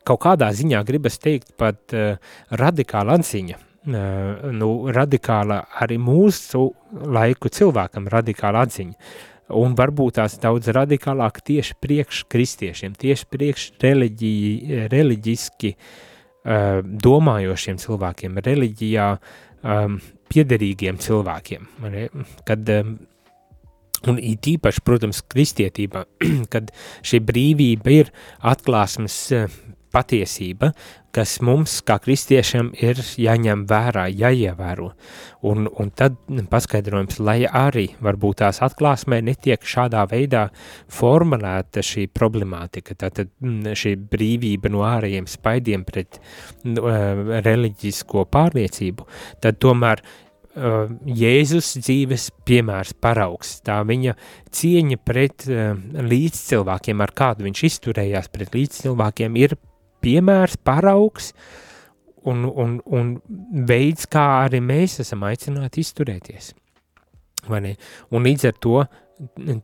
kaut 0.07 0.21
kādā 0.23 0.51
ziņā 0.55 0.83
gribas 0.87 1.19
teikt 1.21 1.53
pat 1.59 1.95
uh, 1.95 2.15
radikāla 2.61 3.17
atziņa. 3.19 3.59
Uh, 3.81 4.51
nu, 4.53 4.69
radikāla 4.93 5.63
arī 5.81 5.97
mūsu 6.01 6.67
laiku 6.91 7.49
cilvēkam 7.49 8.09
radikāla 8.11 8.65
atziņa. 8.67 9.13
Un 9.57 9.73
varbūt 9.75 10.15
tās 10.19 10.37
daudz 10.39 10.69
radikālāk 10.71 11.41
tieši 11.43 11.75
priekš 11.83 12.23
kristiešiem, 12.31 12.93
tieši 12.95 13.27
priekš 13.33 13.67
reliģi, 13.81 14.33
reliģiski 14.93 15.73
uh, 15.75 16.79
domājošiem 16.81 17.81
cilvēkiem, 17.81 18.39
reliģijā 18.45 19.07
um, 19.17 19.97
piederīgiem 20.31 20.99
cilvēkiem. 21.01 21.67
Kad 22.47 22.71
um, 22.77 22.95
Un 24.09 24.17
it 24.17 24.47
īpaši, 24.49 24.81
protams, 24.85 25.21
kristietībā, 25.29 26.05
kad 26.53 26.71
šī 27.05 27.21
brīvība 27.27 27.99
ir 27.99 28.13
atklāsmes 28.53 29.17
eh, 29.37 29.59
patiesība, 29.91 30.71
kas 31.11 31.35
mums, 31.43 31.73
kā 31.85 31.97
kristiešiem, 32.01 32.71
ir 32.79 32.99
jāņem 33.19 33.65
vērā, 33.67 34.05
jāievēro. 34.15 34.91
Un, 35.47 35.67
un 35.67 35.91
tad 35.97 36.15
paskaidrojums, 36.51 37.19
lai 37.19 37.41
arī 37.45 37.89
varbūt 38.03 38.39
tās 38.43 38.61
atklāsmē 38.63 39.19
netiek 39.27 39.67
šādā 39.67 40.05
veidā 40.11 40.45
formulēta 40.91 41.83
šī 41.85 42.07
problemātika, 42.15 42.95
tātad 43.03 43.33
mm, 43.43 43.75
šī 43.77 43.95
brīvība 44.11 44.71
no 44.71 44.85
ārējiem 44.87 45.27
spaidiem 45.29 45.85
pret 45.87 46.21
uh, 46.21 47.39
reliģisko 47.43 48.25
pārliecību, 48.31 49.07
tad 49.43 49.59
tomēr 49.61 50.05
uh, 50.55 50.91
Jēzus 51.05 51.73
dzīves 51.81 52.29
piemērs, 52.47 52.93
paraugs, 53.01 53.57
tā 53.65 53.79
viņa 53.87 54.15
cieņa 54.53 54.99
pret 55.05 55.47
uh, 55.49 55.73
līdzcilvēkiem, 56.11 57.03
ar 57.03 57.13
kādu 57.17 57.47
viņš 57.47 57.65
izturējās 57.69 58.31
pret 58.33 58.55
līdzcilvēkiem, 58.57 59.37
ir 59.41 59.57
piemērs, 60.01 60.57
paraugs 60.65 61.31
un, 62.27 62.45
un, 62.45 62.79
un 62.85 63.13
veids, 63.67 64.07
kā 64.09 64.25
arī 64.45 64.61
mēs 64.63 64.99
esam 65.03 65.25
aicināti 65.29 65.85
izturēties. 65.85 66.53
Un 67.49 68.27
līdz 68.27 68.47
ar 68.51 68.57
to 68.61 68.83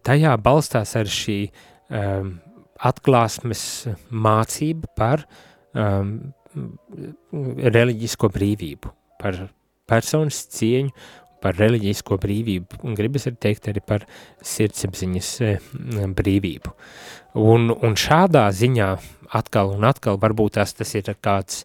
tajā 0.05 0.33
balstās 0.41 0.95
ar 0.97 1.09
šī 1.11 1.37
um, 1.47 2.37
atklāsmes 2.89 3.61
mācība 4.09 4.89
par 4.97 5.25
um, 5.73 6.17
reliģisko 7.33 8.29
brīvību, 8.33 8.91
par 9.21 9.39
personas 9.89 10.43
cieņu, 10.57 10.93
par 11.37 11.53
reliģisko 11.53 12.17
brīvību, 12.17 12.79
un 12.87 12.95
gribas 12.97 13.27
arī 13.29 13.37
teikt 13.45 13.67
arī 13.69 13.83
par 13.85 14.07
sirdsapziņas 14.41 15.27
um, 15.45 16.15
brīvību. 16.17 16.73
Un, 17.37 17.69
un 17.69 17.93
šādā 17.93 18.47
ziņā 18.57 18.87
atkal 19.37 19.75
un 19.75 19.85
atkal 19.85 20.17
varbūt 20.17 20.57
tas, 20.57 20.73
tas 20.73 20.95
ir 20.97 21.11
kāds 21.21 21.61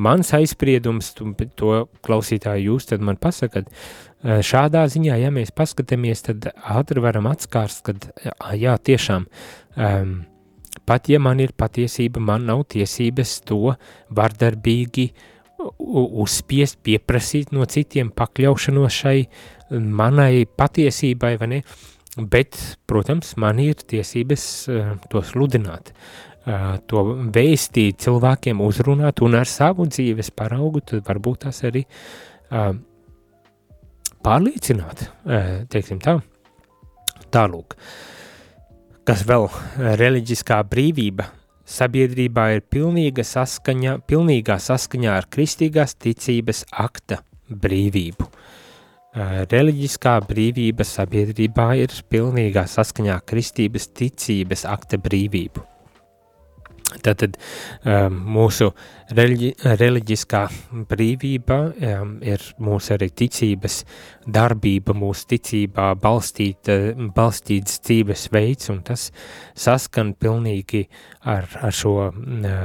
mans 0.00 0.32
aizspriedums, 0.32 1.12
to 1.58 1.74
klausītāju 2.06 2.70
jūs 2.70 2.88
tad 2.88 3.04
man 3.04 3.20
pasakat, 3.20 3.68
Eh, 4.20 4.42
šādā 4.44 4.82
ziņā, 4.92 5.14
ja 5.16 5.30
mēs 5.32 5.48
paskatāmies, 5.56 6.20
tad 6.26 6.50
ātri 6.52 7.00
varam 7.00 7.24
atskārst, 7.30 7.86
ka 7.86 7.94
jā, 8.52 8.74
tiešām 8.76 9.24
um, 9.80 10.10
pat 10.84 11.08
ja 11.08 11.16
man 11.24 11.40
ir 11.40 11.54
patiesība, 11.56 12.20
man 12.20 12.44
nav 12.50 12.66
tiesības 12.74 13.38
to 13.48 13.72
vardarbīgi 14.12 15.06
uzspiest, 15.78 16.80
pieprasīt 16.86 17.54
no 17.54 17.66
citiem 17.68 18.10
pakļaušanos 18.16 18.98
šai 19.02 19.16
manai 19.70 20.44
patiesībai, 20.44 21.36
vai 21.40 21.48
ne? 21.54 21.62
Bet, 22.18 22.58
protams, 22.90 23.36
man 23.38 23.60
ir 23.62 23.78
tiesības 23.86 24.44
uh, 24.68 24.92
to 25.12 25.22
sludināt, 25.24 25.92
uh, 25.92 26.74
to 26.90 27.04
vēstīt 27.30 28.00
cilvēkiem, 28.02 28.62
uzrunāt 28.66 29.22
un 29.22 29.38
ar 29.38 29.48
savu 29.48 29.86
dzīves 29.86 30.32
paraugu, 30.34 30.82
varbūt 31.06 31.44
tas 31.46 31.62
arī 31.68 31.84
uh, 31.86 32.72
pārliecināt, 34.26 35.06
teiksim 35.72 36.00
tā. 36.02 36.18
Tālūk, 37.30 37.76
kas 39.06 39.22
vēl 39.24 39.46
reliģiskā 39.96 40.58
brīvība 40.68 41.30
sabiedrībā 41.70 42.46
ir 42.56 42.64
pilnīga 42.66 43.24
saskaņa, 43.26 44.00
pilnīgā 44.10 44.58
saskaņā 44.60 45.16
ar 45.20 45.28
kristīgās 45.30 45.96
ticības 46.00 46.64
akta 46.84 47.22
brīvību. 47.50 48.28
Reliģiskā 49.50 50.18
brīvība 50.28 50.86
sabiedrībā 50.86 51.72
ir 51.82 51.94
pilnīgā 52.12 52.66
saskaņā 52.70 53.18
kristības 53.26 53.90
ticības 53.98 54.66
akta 54.70 55.00
brīvību. 55.02 55.69
Tātad 56.98 57.36
um, 57.84 58.16
mūsu 58.34 58.70
reliģi, 59.14 59.50
reliģiskā 59.78 60.42
brīvība 60.90 61.58
um, 61.70 62.16
ir 62.26 62.42
mūsu 62.62 62.94
arī 62.96 63.10
ticības 63.22 63.80
darbība, 64.26 64.94
mūsu 64.98 65.28
ticībā 65.34 65.92
balstīta, 66.02 66.78
balstīts 67.16 67.78
dzīves 67.86 68.26
veids, 68.34 68.70
un 68.74 68.82
tas 68.86 69.08
saskan 69.54 70.12
pilnīgi 70.18 70.86
ar, 71.22 71.48
ar 71.62 71.74
šo 71.74 71.94
uh, 72.08 72.58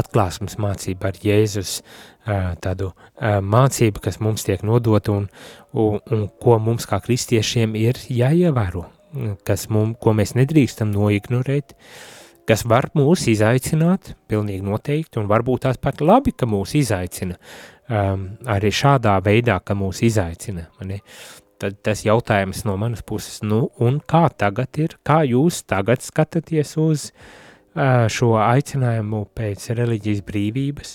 atklāsmes 0.00 0.58
mācību, 0.58 1.08
ar 1.08 1.22
Jēzus 1.22 1.78
uh, 1.80 2.52
tādu 2.64 2.92
uh, 2.92 3.38
mācību, 3.44 4.02
kas 4.04 4.20
mums 4.24 4.46
tiek 4.48 4.66
nodota 4.66 5.14
un, 5.14 5.30
un, 5.72 6.02
un 6.10 6.28
ko 6.42 6.58
mums 6.62 6.88
kā 6.90 7.00
kristiešiem 7.04 7.78
ir 7.78 8.02
jāievēro, 8.10 8.88
kas 9.48 9.70
mum, 9.72 9.94
ko 9.96 10.12
mēs 10.18 10.34
nedrīkstam 10.36 10.90
noignorēt, 10.92 11.74
uh, 11.74 12.17
kas 12.48 12.64
var 12.68 12.88
mūs 12.96 13.26
izaicināt, 13.30 14.14
pilnīgi 14.30 14.64
noteikti, 14.64 15.20
un 15.20 15.28
varbūt 15.30 15.66
tās 15.66 15.80
pat 15.80 16.00
labi, 16.04 16.32
ka 16.32 16.48
mūs 16.48 16.74
izaicina, 16.78 17.36
um, 17.90 18.30
arī 18.48 18.72
šādā 18.74 19.18
veidā, 19.24 19.58
ka 19.60 19.76
mūs 19.78 20.02
izaicina. 20.08 20.68
Mani. 20.80 21.02
Tad 21.58 21.80
tas 21.82 22.04
jautājums 22.06 22.62
no 22.68 22.76
manas 22.78 23.02
puses, 23.02 23.40
nu, 23.42 23.64
un 23.82 23.98
kā 23.98 24.28
tagad 24.30 24.78
ir, 24.78 24.94
kā 25.02 25.24
jūs 25.26 25.64
tagad 25.66 26.04
skatāties 26.06 26.76
uz 26.78 27.08
uh, 27.10 28.06
šo 28.06 28.36
aicinājumu 28.38 29.24
pēc 29.34 29.72
reliģijas 29.74 30.22
brīvības, 30.28 30.92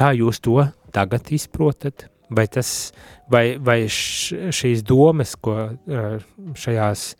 kā 0.00 0.14
jūs 0.16 0.40
to 0.40 0.64
tagad 0.96 1.28
izprotat, 1.36 2.08
vai 2.32 2.46
tas, 2.48 2.70
vai, 3.28 3.58
vai 3.60 3.82
š, 3.84 4.48
šīs 4.56 4.86
domas, 4.88 5.36
ko 5.36 5.58
uh, 5.68 6.16
šajās 6.56 7.10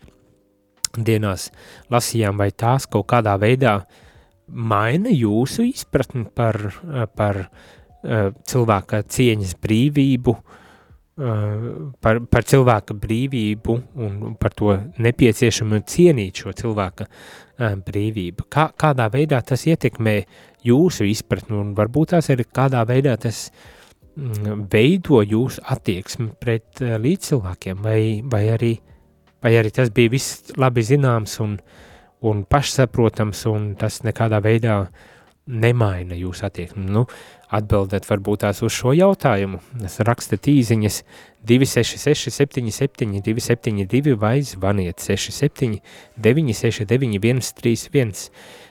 dienās 0.98 1.50
lasījām, 1.92 2.38
vai 2.40 2.50
tās 2.50 2.86
kaut 2.90 3.08
kādā 3.10 3.36
veidā 3.40 3.80
maina 4.50 5.12
jūsu 5.14 5.68
izpratni 5.68 6.26
par, 6.34 6.58
par 7.16 7.44
uh, 7.46 8.30
cilvēka 8.50 9.04
cieņas 9.06 9.54
brīvību, 9.62 10.34
uh, 10.34 10.56
par, 12.02 12.22
par 12.26 12.46
cilvēka 12.48 12.96
brīvību 12.98 13.78
un 14.02 14.34
par 14.40 14.56
to 14.58 14.74
nepieciešamu 14.98 15.82
cienīt 15.86 16.42
šo 16.42 16.54
cilvēka 16.56 17.06
brīvību. 17.60 18.46
Kā, 18.48 18.70
kādā 18.72 19.10
veidā 19.12 19.42
tas 19.44 19.66
ietekmē 19.68 20.16
jūsu 20.64 21.04
izpratni 21.10 21.58
un 21.60 21.74
varbūt 21.76 22.14
tās 22.14 22.30
arī 22.32 22.46
kādā 22.48 22.80
veidā 22.88 23.18
tas 23.20 23.50
mm, 24.16 24.64
veido 24.72 25.20
jūsu 25.20 25.60
attieksmi 25.68 26.30
pret 26.40 26.80
līdzcilvēkiem 26.80 27.82
vai, 27.84 28.00
vai 28.24 28.46
arī 28.54 28.72
uh, 28.78 28.89
vai 29.42 29.54
arī 29.58 29.72
tas 29.74 29.92
bija 29.94 30.12
viss 30.12 30.52
labi 30.60 30.84
zināms 30.84 31.38
un, 31.44 31.56
un 32.26 32.44
pašsaprotams, 32.44 33.46
un 33.50 33.72
tas 33.80 34.02
nekādā 34.06 34.42
veidā 34.44 34.82
nemaina 35.50 36.14
jūsu 36.14 36.46
attieksmi. 36.46 36.84
Nu, 36.92 37.06
atbildēt 37.50 38.06
varbūt 38.08 38.44
tās 38.44 38.62
uz 38.62 38.74
šo 38.74 38.94
jautājumu. 38.94 39.60
Es 39.86 39.98
rakstu 40.06 40.38
tīziņas 40.38 41.00
266 41.48 42.30
77 42.36 43.22
272 43.26 44.16
vai 44.20 44.38
zvaniet 44.46 45.02
67 45.02 45.80
969 46.16 47.50
131. 47.50 48.30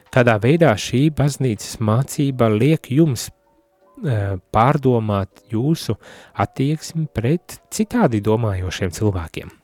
Kādā 0.09 0.39
veidā 0.41 0.71
šī 0.73 1.09
baznīcas 1.13 1.77
mācība 1.85 2.49
liek 2.49 2.89
jums 2.89 3.27
uh, 3.29 4.39
pārdomāt 4.53 5.45
jūsu 5.51 5.99
attieksmi 6.33 7.05
pret 7.13 7.59
citādi 7.69 8.23
domājošiem 8.25 8.95
cilvēkiem? 8.95 9.58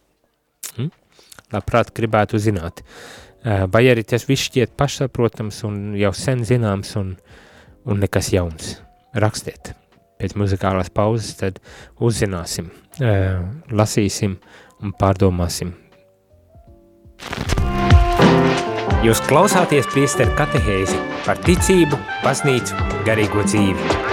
Labprāt 1.53 1.93
gribētu 1.95 2.39
zināt. 2.41 2.83
Vai 3.45 3.83
arī 3.91 4.01
tas 4.07 4.25
viss 4.25 4.47
šķiet 4.49 4.73
pašsaprotams 4.79 5.61
un 5.67 5.93
jau 5.99 6.11
sen 6.17 6.41
zināms 6.47 6.95
un, 6.99 7.13
un 7.85 8.01
nekas 8.01 8.31
jauns. 8.33 8.79
Rakstiet. 9.15 9.75
Pēc 10.15 10.33
muzikālās 10.39 10.89
pauzes 10.95 11.35
tad 11.37 11.59
uzzināsim, 11.99 12.71
lasīsim 13.69 14.37
un 14.81 14.95
pārdomāsim. 14.95 15.75
Jūs 19.05 19.21
klausāties 19.27 19.85
priesteru 19.91 20.33
katehēzi 20.39 20.97
par 21.27 21.37
ticību, 21.45 21.99
baznīcu, 22.23 22.79
garīgo 23.05 23.45
dzīvi. 23.45 24.04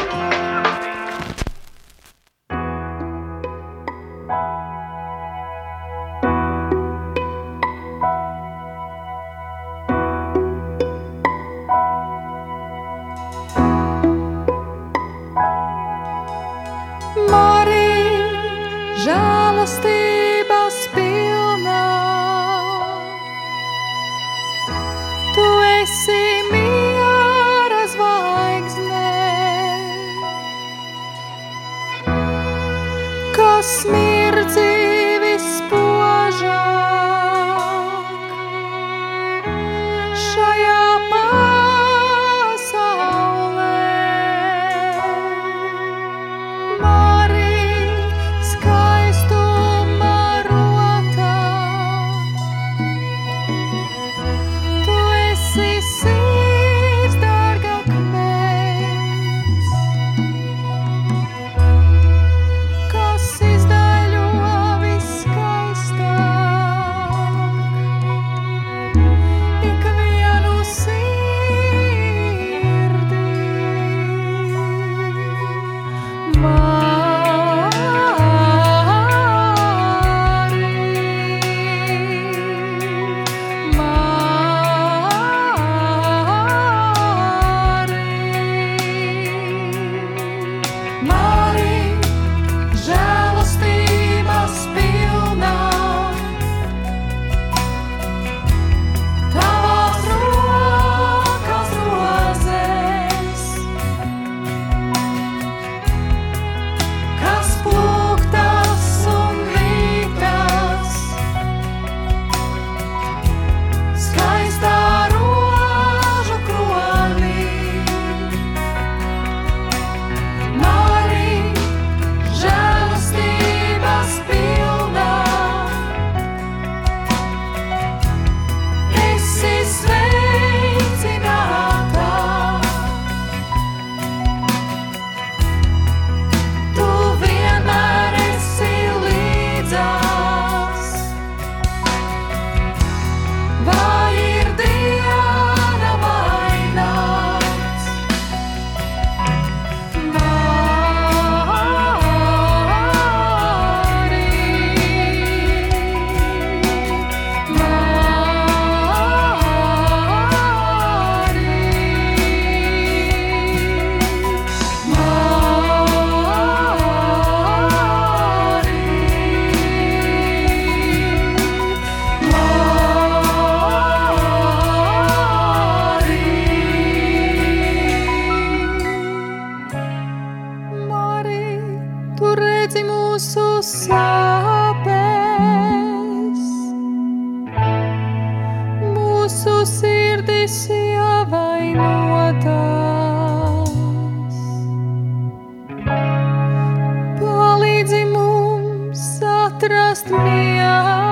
Trust 199.73 200.11
me. 200.11 200.59
Out. 200.59 201.12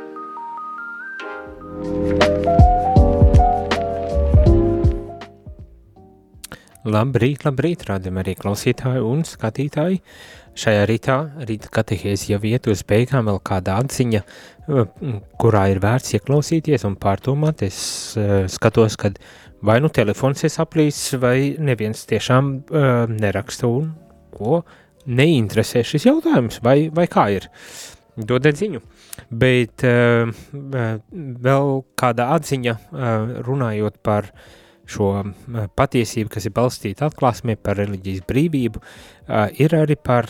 Labrīt, 6.91 7.43
labrīt, 7.45 7.83
rādam 7.85 8.17
arī 8.17 8.33
klausītāji 8.35 9.03
un 9.05 9.21
skatītāji. 9.27 9.99
Šajā 10.57 10.87
rītā, 10.89 11.17
rīta 11.47 11.69
katehēs 11.71 12.25
jau 12.31 12.39
iet 12.49 12.67
uz 12.67 12.81
beigām 12.87 13.29
vēl 13.29 13.37
kāda 13.45 13.77
atziņa, 13.83 14.21
kurā 15.39 15.61
ir 15.71 15.79
vērts 15.83 16.17
ieklausīties 16.17 16.83
un 16.89 16.97
pārdomāt. 16.99 17.61
Es 17.63 17.77
skatos, 18.51 18.97
kad 18.99 19.21
vai 19.61 19.77
nu 19.79 19.91
telefons 19.93 20.43
ir 20.43 20.57
aplīs, 20.63 21.03
vai 21.21 21.53
neviens 21.61 22.03
tiešām 22.09 22.51
uh, 22.57 22.89
neraksta 23.13 23.69
un 23.69 23.93
ko 24.33 24.63
neinteresē 25.05 25.85
šis 25.85 26.09
jautājums, 26.09 26.59
vai, 26.65 26.89
vai 26.93 27.07
kā 27.09 27.29
ir. 27.37 27.47
Dodiet 28.17 28.59
ziņu. 28.59 28.81
Bet 29.29 29.85
uh, 29.87 30.31
vēl 30.51 31.77
kāda 31.99 32.31
atziņa 32.37 32.73
uh, 32.73 33.37
runājot 33.45 34.01
par 34.03 34.31
šo 34.91 35.11
patiesību, 35.77 36.33
kas 36.33 36.47
ir 36.49 36.53
balstīta 36.55 37.07
atklāsmē 37.07 37.55
par 37.63 37.77
reliģijas 37.79 38.25
brīvību, 38.27 38.81
ir 39.63 39.75
arī 39.77 39.95
par 39.95 40.27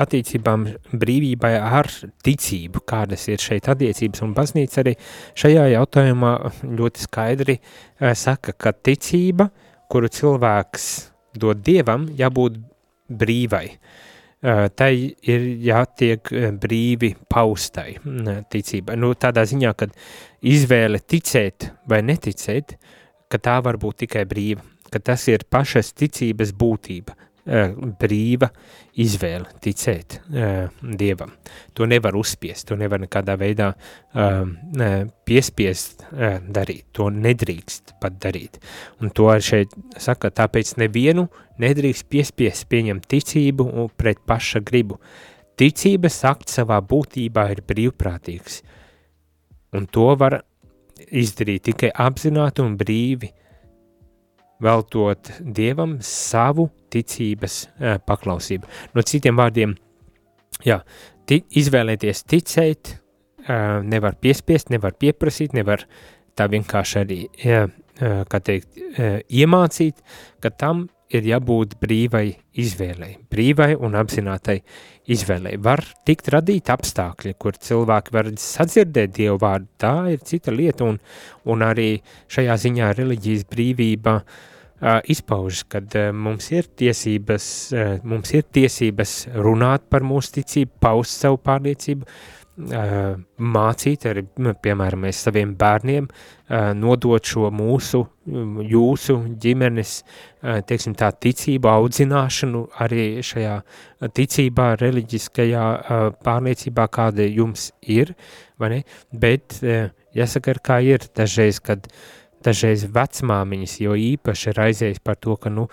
attiecībām 0.00 0.64
brīvībai 1.02 1.50
ar 1.58 1.90
ticību, 2.24 2.86
kādas 2.88 3.26
ir 3.28 3.42
šeit 3.42 3.68
attiecības, 3.68 4.22
un 4.24 4.32
baznīca 4.38 4.80
arī 4.80 4.94
šajā 5.36 5.66
jautājumā 5.74 6.32
ļoti 6.64 7.04
skaidri 7.04 7.58
saka, 8.00 8.56
ka 8.56 8.72
ticība, 8.72 9.50
kuru 9.92 10.08
cilvēks 10.08 10.88
dod 11.36 11.60
dievam, 11.66 12.08
jābūt 12.16 12.62
brīvai. 13.12 13.66
Uh, 13.68 14.07
tai 14.40 14.92
ir 15.26 15.46
jātiek 15.66 16.30
uh, 16.30 16.48
brīvi 16.54 17.14
paustai 17.30 17.96
mm, 17.98 18.44
ticība. 18.52 18.94
Nu, 18.94 19.12
tādā 19.18 19.42
ziņā, 19.48 19.72
ka 19.74 19.88
izvēle 20.46 21.00
ticēt 21.02 21.72
vai 21.90 22.02
neticēt, 22.06 22.76
ka 23.28 23.40
tā 23.42 23.58
var 23.64 23.80
būt 23.82 24.04
tikai 24.04 24.22
brīva, 24.30 24.62
ka 24.92 25.02
tas 25.02 25.26
ir 25.28 25.42
pašas 25.50 25.90
ticības 25.98 26.54
būtība, 26.56 27.16
brīva 27.48 28.50
izvēle 28.98 29.48
ticēt 29.62 30.18
uh, 30.18 30.68
Dievam. 30.82 31.32
To 31.78 31.86
nevar 31.88 32.16
uzspiest, 32.18 32.66
to 32.68 32.76
nevar 32.76 33.00
nekādā 33.00 33.38
veidā 33.40 33.70
uh, 33.72 34.42
piespiest 35.28 36.04
uh, 36.08 36.38
darīt, 36.42 36.88
to 36.92 37.08
nedrīkst 37.14 37.94
pat 38.02 38.18
darīt. 38.20 38.58
Un 39.00 39.14
to 39.14 39.30
šeit 39.44 39.74
saka, 39.96 40.32
tāpēc 40.34 40.76
nevienu 40.82 41.28
nedrīkst 41.62 42.08
piespiest 42.10 42.68
pieņemt 42.70 43.08
ticību 43.08 43.88
pret 43.96 44.22
paša 44.26 44.62
gribu. 44.66 45.00
Ticības 45.58 46.20
akts 46.28 46.60
savā 46.60 46.78
būtībā 46.86 47.48
ir 47.54 47.64
brīvprātīgs, 47.66 48.60
un 49.74 49.88
to 49.90 50.12
var 50.18 50.42
izdarīt 51.08 51.64
tikai 51.70 51.90
apzināti 51.94 52.62
un 52.62 52.76
brīvi, 52.78 53.32
veltot 54.62 55.30
Dievam 55.40 55.98
savu 56.04 56.68
ticības 56.92 57.60
uh, 57.66 57.96
paklausību. 58.04 58.68
No 58.96 59.04
citiem 59.06 59.38
vārdiem, 59.38 59.74
jā, 60.66 60.80
ti, 61.28 61.42
izvēlēties 61.60 62.24
ticēt, 62.28 62.94
uh, 63.46 63.80
nevar 63.84 64.18
piespiest, 64.20 64.72
nevar 64.74 64.96
pieprasīt, 64.98 65.56
nevar 65.56 65.84
tā 66.38 66.48
vienkārši 66.50 67.00
arī, 67.02 67.20
uh, 67.48 67.66
kā 68.30 68.38
teikt, 68.46 68.76
iemācīt, 69.26 70.04
ka 70.38 70.52
tam 70.54 70.84
ir 71.14 71.26
jābūt 71.28 71.76
brīvai 71.80 72.26
izvēlei, 72.60 73.14
brīvai 73.32 73.72
un 73.76 73.96
apzinātai 73.98 74.58
izvēlei. 75.12 75.56
Var 75.64 75.82
tikt 76.06 76.30
radīt 76.34 76.70
apstākļi, 76.72 77.34
kur 77.40 77.56
cilvēki 77.56 78.14
var 78.14 78.30
sadzirdēt 78.42 79.16
Dievu 79.16 79.38
vārdu, 79.40 79.70
tā 79.80 79.94
ir 80.12 80.22
cita 80.28 80.52
lieta, 80.54 80.88
un, 80.88 81.00
un 81.48 81.64
arī 81.64 81.90
šajā 82.32 82.58
ziņā 82.64 82.92
reliģijas 82.98 83.46
brīvība 83.48 84.18
uh, 84.20 84.98
izpaužas, 85.08 85.64
kad 85.72 85.96
uh, 85.96 86.10
mums 86.12 86.50
ir 86.52 86.68
tiesības, 86.78 87.46
uh, 87.72 87.94
mums 88.04 88.34
ir 88.36 88.44
tiesības 88.44 89.20
runāt 89.38 89.88
par 89.88 90.04
mūsu 90.04 90.40
ticību, 90.40 90.76
paust 90.84 91.24
savu 91.24 91.40
pārliecību, 91.48 92.04
uh, 92.04 92.37
mācīt 92.58 94.06
arī, 94.10 94.24
piemēram, 94.62 95.06
saviem 95.14 95.54
bērniem 95.58 96.08
uh, 96.08 96.72
nodot 96.74 97.22
šo 97.24 97.52
mūsu, 97.54 98.02
jūsu 98.26 99.16
ģimenes, 99.38 99.92
uh, 100.02 100.58
teiksim 100.66 100.96
tā, 100.98 101.12
ticību 101.12 101.70
audzināšanu 101.70 102.64
arī 102.82 103.22
šajā 103.22 103.54
ticībā, 104.18 104.72
reliģiskajā 104.82 105.64
uh, 105.78 106.08
pārliecībā, 106.26 106.88
kāda 106.90 107.28
jums 107.30 107.70
ir, 107.86 108.14
vai 108.58 108.72
ne? 108.74 108.82
Bet 109.12 109.60
uh, 109.62 109.92
jāsaka, 110.18 110.58
kā 110.58 110.80
ir 110.82 111.06
dažreiz, 111.14 111.62
kad 111.62 111.86
dažreiz 112.44 112.84
vecmāmiņas 112.94 113.74
jo 113.82 113.96
īpaši 113.98 114.54
raizējas 114.56 115.00
par 115.04 115.18
to, 115.20 115.36
ka, 115.40 115.50
nu, 115.52 115.66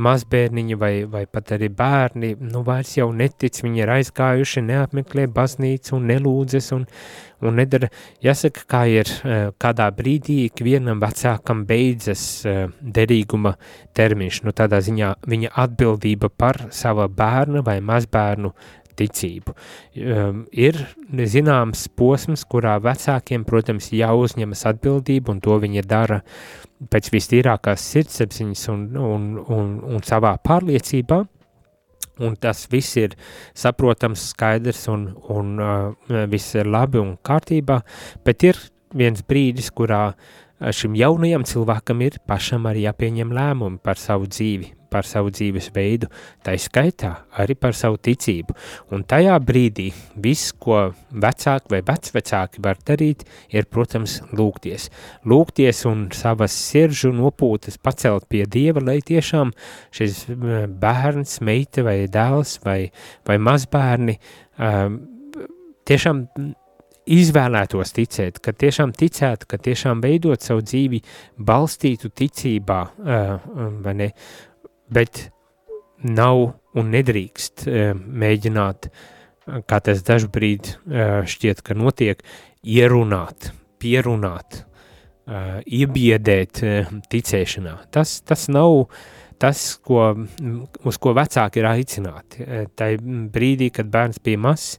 mazbērniņi 0.00 0.76
vai, 0.80 0.92
vai 1.10 1.24
pat 1.28 1.52
arī 1.56 1.68
bērni, 1.76 2.32
nu, 2.40 2.62
vairs 2.64 2.94
jau 2.96 3.10
netic, 3.12 3.58
viņi 3.64 3.82
ir 3.82 3.92
aizgājuši, 3.98 4.64
neapmeklē 4.64 5.26
baznīcu 5.32 5.96
un 5.98 6.06
nelūdzes 6.08 6.70
un, 6.76 6.86
un 7.44 7.58
nedara. 7.60 7.90
Jāsaka, 8.24 8.64
kā 8.70 8.82
ir 8.88 9.10
eh, 9.10 9.50
kādā 9.60 9.90
brīdī 9.92 10.46
ikvienam 10.46 11.02
vecākam 11.02 11.66
beidzas 11.68 12.24
eh, 12.48 12.64
derīguma 12.80 13.56
termiņš, 13.96 14.42
nu, 14.46 14.56
tādā 14.56 14.80
ziņā 14.84 15.14
viņa 15.28 15.52
atbildība 15.66 16.32
par 16.32 16.68
sava 16.72 17.08
bērna 17.12 17.64
vai 17.66 17.80
mazbērnu 17.84 18.54
ticību. 18.98 19.54
Um, 19.96 20.42
ir 20.52 20.78
zināms 21.32 21.86
posms, 21.98 22.44
kurā 22.48 22.78
vecākiem, 22.82 23.46
protams, 23.48 23.90
jāuzņemas 23.96 24.66
atbildība, 24.72 25.34
un 25.34 25.42
to 25.44 25.58
viņi 25.62 25.84
dara 25.88 26.22
pēc 26.92 27.12
vistīrākās 27.14 27.84
sirdsapziņas 27.92 28.66
un, 28.72 28.84
un, 28.98 29.30
un, 29.42 29.72
un 29.94 30.04
savā 30.06 30.34
pārliecībā, 30.42 31.22
un 32.22 32.36
tas 32.40 32.66
viss 32.70 32.98
ir 33.00 33.16
saprotams, 33.58 34.28
skaidrs 34.34 34.86
un, 34.92 35.08
un 35.32 35.56
uh, 35.62 36.24
viss 36.30 36.58
ir 36.58 36.70
labi 36.70 37.00
un 37.00 37.16
kārtībā, 37.24 37.80
bet 38.26 38.46
ir 38.50 38.60
viens 38.92 39.22
brīdis, 39.24 39.70
kurā 39.74 40.04
uh, 40.12 40.70
šim 40.70 40.94
jaunajam 40.98 41.46
cilvēkam 41.48 42.04
ir 42.06 42.20
pašam 42.28 42.68
arī 42.70 42.86
jāpieņem 42.86 43.32
lēmumi 43.34 43.80
par 43.82 43.98
savu 44.00 44.28
dzīvi, 44.30 44.70
par 44.92 45.08
savu 45.08 45.32
dzīves 45.32 45.70
veidu, 45.74 46.10
tā 46.44 46.54
skaitā 46.60 47.14
arī 47.40 47.56
par 47.58 47.76
savu 47.76 47.98
ticību. 48.02 48.56
Un 48.92 49.06
tajā 49.08 49.38
brīdī 49.42 49.88
viss, 50.22 50.52
ko 50.52 50.92
vecāki 51.10 51.72
vai 51.72 51.82
vecvecāki 51.88 52.62
var 52.64 52.80
darīt, 52.86 53.24
ir, 53.52 53.68
protams, 53.72 54.20
lūgties. 54.36 54.88
Lūgties 55.28 55.84
un 55.88 56.06
savas 56.16 56.54
siržu 56.56 57.12
nopūtas 57.16 57.80
pacelt 57.82 58.28
pie 58.30 58.44
Dieva, 58.46 58.82
lai 58.84 59.00
tiešām 59.00 59.52
šis 59.94 60.26
bērns, 60.82 61.38
meita 61.44 61.84
vai 61.86 62.02
dēls 62.12 62.58
vai, 62.64 62.80
vai 63.28 63.38
mazbērni 63.42 64.18
um, 64.58 64.98
tiešām 65.88 66.26
izvēlētos 67.12 67.94
ticēt, 67.96 68.38
ka 68.42 68.54
tiešām 68.54 68.92
ticētu, 68.94 69.48
ka 69.50 69.58
tiešām 69.58 70.02
veidot 70.04 70.42
savu 70.44 70.62
dzīvi 70.62 71.02
balstītu 71.38 72.12
ticībā, 72.14 72.80
uh, 73.02 73.32
vai 73.82 73.94
ne, 73.98 74.08
bet 74.92 75.28
nav 76.02 76.42
un 76.78 76.92
nedrīkst 76.92 77.66
uh, 77.66 77.92
mēģināt, 77.96 78.88
uh, 78.88 79.62
kā 79.68 79.80
tas 79.84 80.02
dažbrīd 80.06 80.74
uh, 80.74 81.22
šķiet, 81.28 81.62
ka 81.66 81.76
notiek, 81.78 82.22
ierunāt, 82.62 83.52
pierunāt, 83.82 84.62
iebiedēt 85.22 86.60
ticēšanā. 87.10 87.72
Tas, 87.94 88.16
tas 88.26 88.48
nav 88.50 88.88
tas, 89.42 89.60
ko, 89.82 90.04
uz 90.86 90.98
ko 91.02 91.12
vecāki 91.14 91.62
ir 91.62 91.68
aicināti. 91.70 92.46
Tai 92.78 92.88
brīdī, 93.34 93.70
kad 93.74 93.90
bērns 93.90 94.18
bija 94.22 94.40
mazs, 94.42 94.76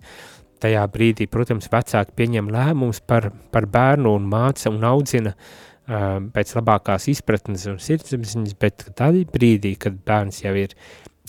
tajā 0.64 0.84
brīdī, 0.92 1.30
protams, 1.32 1.72
vecāki 1.72 2.16
pieņem 2.20 2.52
lēmumus 2.54 3.02
par, 3.08 3.30
par 3.56 3.68
bērnu 3.72 4.14
un 4.20 4.28
māca 4.32 4.72
un 4.72 4.84
audzina 4.88 5.32
uh, 5.32 5.73
pēc 5.88 6.54
labākās 6.58 7.10
izpratnes 7.12 7.66
un 7.68 7.80
sirdsapziņas, 7.82 8.56
bet 8.60 8.86
tādā 8.96 9.26
brīdī, 9.34 9.76
kad 9.80 9.98
bērns 10.06 10.44
jau 10.46 10.54
ir 10.56 10.76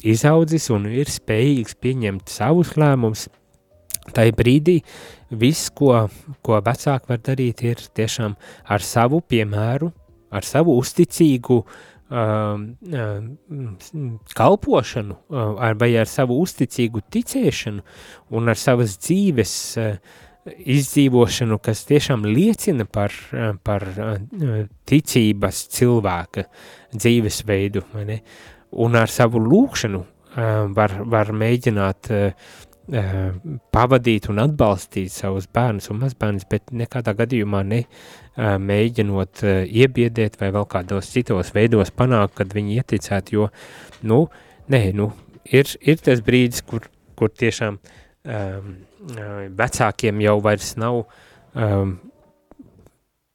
izaudzis 0.05 0.69
un 0.75 0.87
ir 0.91 1.11
spējīgs 1.11 1.75
pieņemt 1.83 2.31
savus 2.31 2.75
lēmumus, 2.79 3.27
tajā 4.15 4.35
brīdī 4.37 4.79
viss, 5.35 5.71
ko, 5.75 6.07
ko 6.45 6.61
vecāki 6.63 7.11
var 7.11 7.23
darīt, 7.25 7.65
ir 7.65 7.83
tiešām 7.97 8.37
ar 8.71 8.85
savu 8.85 9.23
piemēru, 9.27 9.91
ar 10.35 10.47
savu 10.47 10.77
uzticīgu 10.79 11.57
um, 11.63 12.67
um, 12.93 14.19
kalpošanu, 14.37 15.19
ar, 15.35 15.79
vai 15.81 15.95
ar 15.99 16.11
savu 16.11 16.39
uzticīgu 16.45 17.03
ticēšanu 17.11 17.83
un 18.35 18.53
ar 18.53 18.61
savas 18.61 18.99
dzīves 19.03 19.57
uh, 19.81 20.21
izdzīvošanu, 20.45 21.59
kas 21.65 21.85
tiešām 21.89 22.27
liecina 22.29 22.85
par, 22.85 23.15
par 23.65 23.87
uh, 23.95 24.19
ticības 24.89 25.65
cilvēka 25.75 26.47
dzīvesveidu, 26.95 27.85
un 28.85 29.01
ar 29.01 29.13
savu 29.13 29.41
lūkšanu 29.45 30.03
uh, 30.03 30.07
var, 30.77 30.99
var 31.09 31.33
mēģināt 31.33 32.13
uh, 32.13 32.55
pavadīt 33.73 34.29
un 34.29 34.43
atbalstīt 34.43 35.13
savus 35.15 35.47
bērnus 35.49 35.89
un 35.89 36.03
mazbērnus, 36.03 36.45
bet 36.51 36.69
nekādā 36.69 37.15
gadījumā 37.17 37.63
ne 37.65 37.79
mēģinot 38.37 39.41
iebiedēt 39.65 40.37
vai 40.41 40.51
vēl 40.53 40.67
kādos 40.69 41.09
citos 41.15 41.55
veidos 41.55 41.95
panākt, 41.97 42.35
kad 42.37 42.53
viņi 42.53 42.77
ieticētu, 42.83 43.39
jo, 43.39 43.47
nu, 44.05 44.27
nē, 44.69 44.83
nu, 45.01 45.09
ir, 45.49 45.71
ir 45.81 46.03
tas 46.05 46.21
brīdis, 46.27 46.61
kur, 46.69 46.85
kur 47.17 47.33
tiešām 47.33 47.79
um, 47.81 48.75
vecākiem 49.13 50.21
jau 50.25 50.39
vairs 50.45 50.75
nav 50.81 51.03
um, 51.55 51.99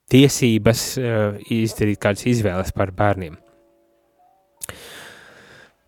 tiesības 0.10 0.84
uh, 0.98 1.38
izdarīt 1.54 2.02
kādas 2.02 2.26
izvēles 2.30 2.74
par 2.76 2.92
bērniem. 2.98 3.38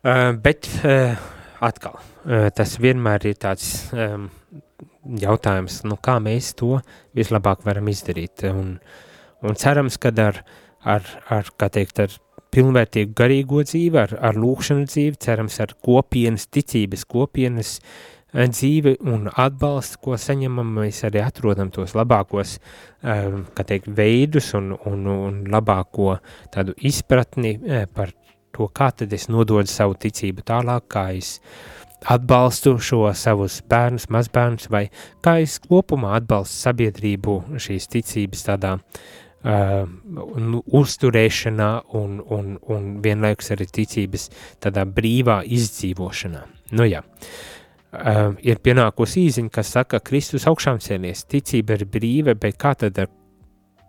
Uh, 0.02 0.32
bet 0.42 0.70
uh, 0.86 1.18
atkal, 1.62 1.98
uh, 1.98 2.50
tas 2.56 2.78
vienmēr 2.82 3.28
ir 3.32 3.38
tāds 3.42 3.92
um, 3.94 4.30
jautājums, 5.22 5.82
nu, 5.86 5.98
kā 5.98 6.18
mēs 6.22 6.54
to 6.58 6.80
vislabāk 7.18 7.66
varam 7.66 7.90
izdarīt. 7.90 8.46
Un, 8.50 8.76
un 9.42 9.58
cerams, 9.58 9.98
ka 10.02 10.14
ar, 10.22 10.44
ar, 10.82 11.14
ar, 11.30 11.54
teikt, 11.70 12.02
ar 12.02 12.18
pilnvērtīgu 12.52 13.14
garīgo 13.18 13.62
dzīvi, 13.64 13.98
ar, 13.98 14.18
ar 14.22 14.38
lūkšanu 14.38 14.90
dzīvi, 14.90 15.22
cerams, 15.22 15.60
ar 15.64 15.74
kopienas 15.86 16.50
ticības, 16.52 17.06
kopienas 17.10 17.78
uh, 17.80 18.21
dzīvi 18.34 18.96
un 19.12 19.28
atbalstu, 19.30 20.00
ko 20.06 20.18
saņemam, 20.20 20.72
mēs 20.80 21.04
arī 21.08 21.22
atrodam 21.24 21.72
tos 21.74 21.96
labākos, 21.98 22.58
kā 23.02 23.66
teikt, 23.68 23.92
veidus 23.96 24.54
un, 24.58 24.72
un, 24.88 25.06
un 25.12 25.44
labāko 25.52 26.16
tādu 26.54 26.76
izpratni 26.78 27.58
uh, 27.60 27.86
par 27.92 28.14
to, 28.56 28.70
kā 28.72 28.92
tad 28.96 29.14
es 29.14 29.28
nododu 29.32 29.68
savu 29.72 29.98
ticību 30.00 30.46
tālāk, 30.48 30.88
kā 30.92 31.06
es 31.18 31.40
atbalstu 32.12 32.78
šo 32.82 33.04
savus 33.14 33.60
bērnus, 33.70 34.08
mazbērnus, 34.10 34.70
vai 34.74 34.88
kā 35.22 35.38
es 35.44 35.60
kopumā 35.62 36.16
atbalstu 36.18 36.64
sabiedrību 36.70 37.38
šīs 37.62 37.92
ticības 37.92 38.48
tādā 38.48 38.76
uh, 38.80 39.84
uzturēšanā 40.82 41.72
un, 42.00 42.20
un, 42.24 42.54
un 42.72 42.92
vienlaikus 43.04 43.52
arī 43.54 43.68
ticības 43.68 44.30
tādā 44.64 44.88
brīvā 44.88 45.42
izdzīvošanā. 45.60 46.46
Nu 46.80 46.88
jā, 46.88 47.04
uh, 47.04 47.52
ir 47.92 48.62
pienākusi 48.64 49.26
īziņa, 49.28 49.52
kas 49.52 49.74
saka, 49.76 50.00
Kristus 50.00 50.48
augšām 50.48 50.80
cēlies, 50.84 51.26
ticība 51.28 51.76
ir 51.76 51.88
brīva, 51.92 52.36
bet 52.40 52.58
kā 52.62 52.74
tad 52.80 53.00
ar 53.04 53.10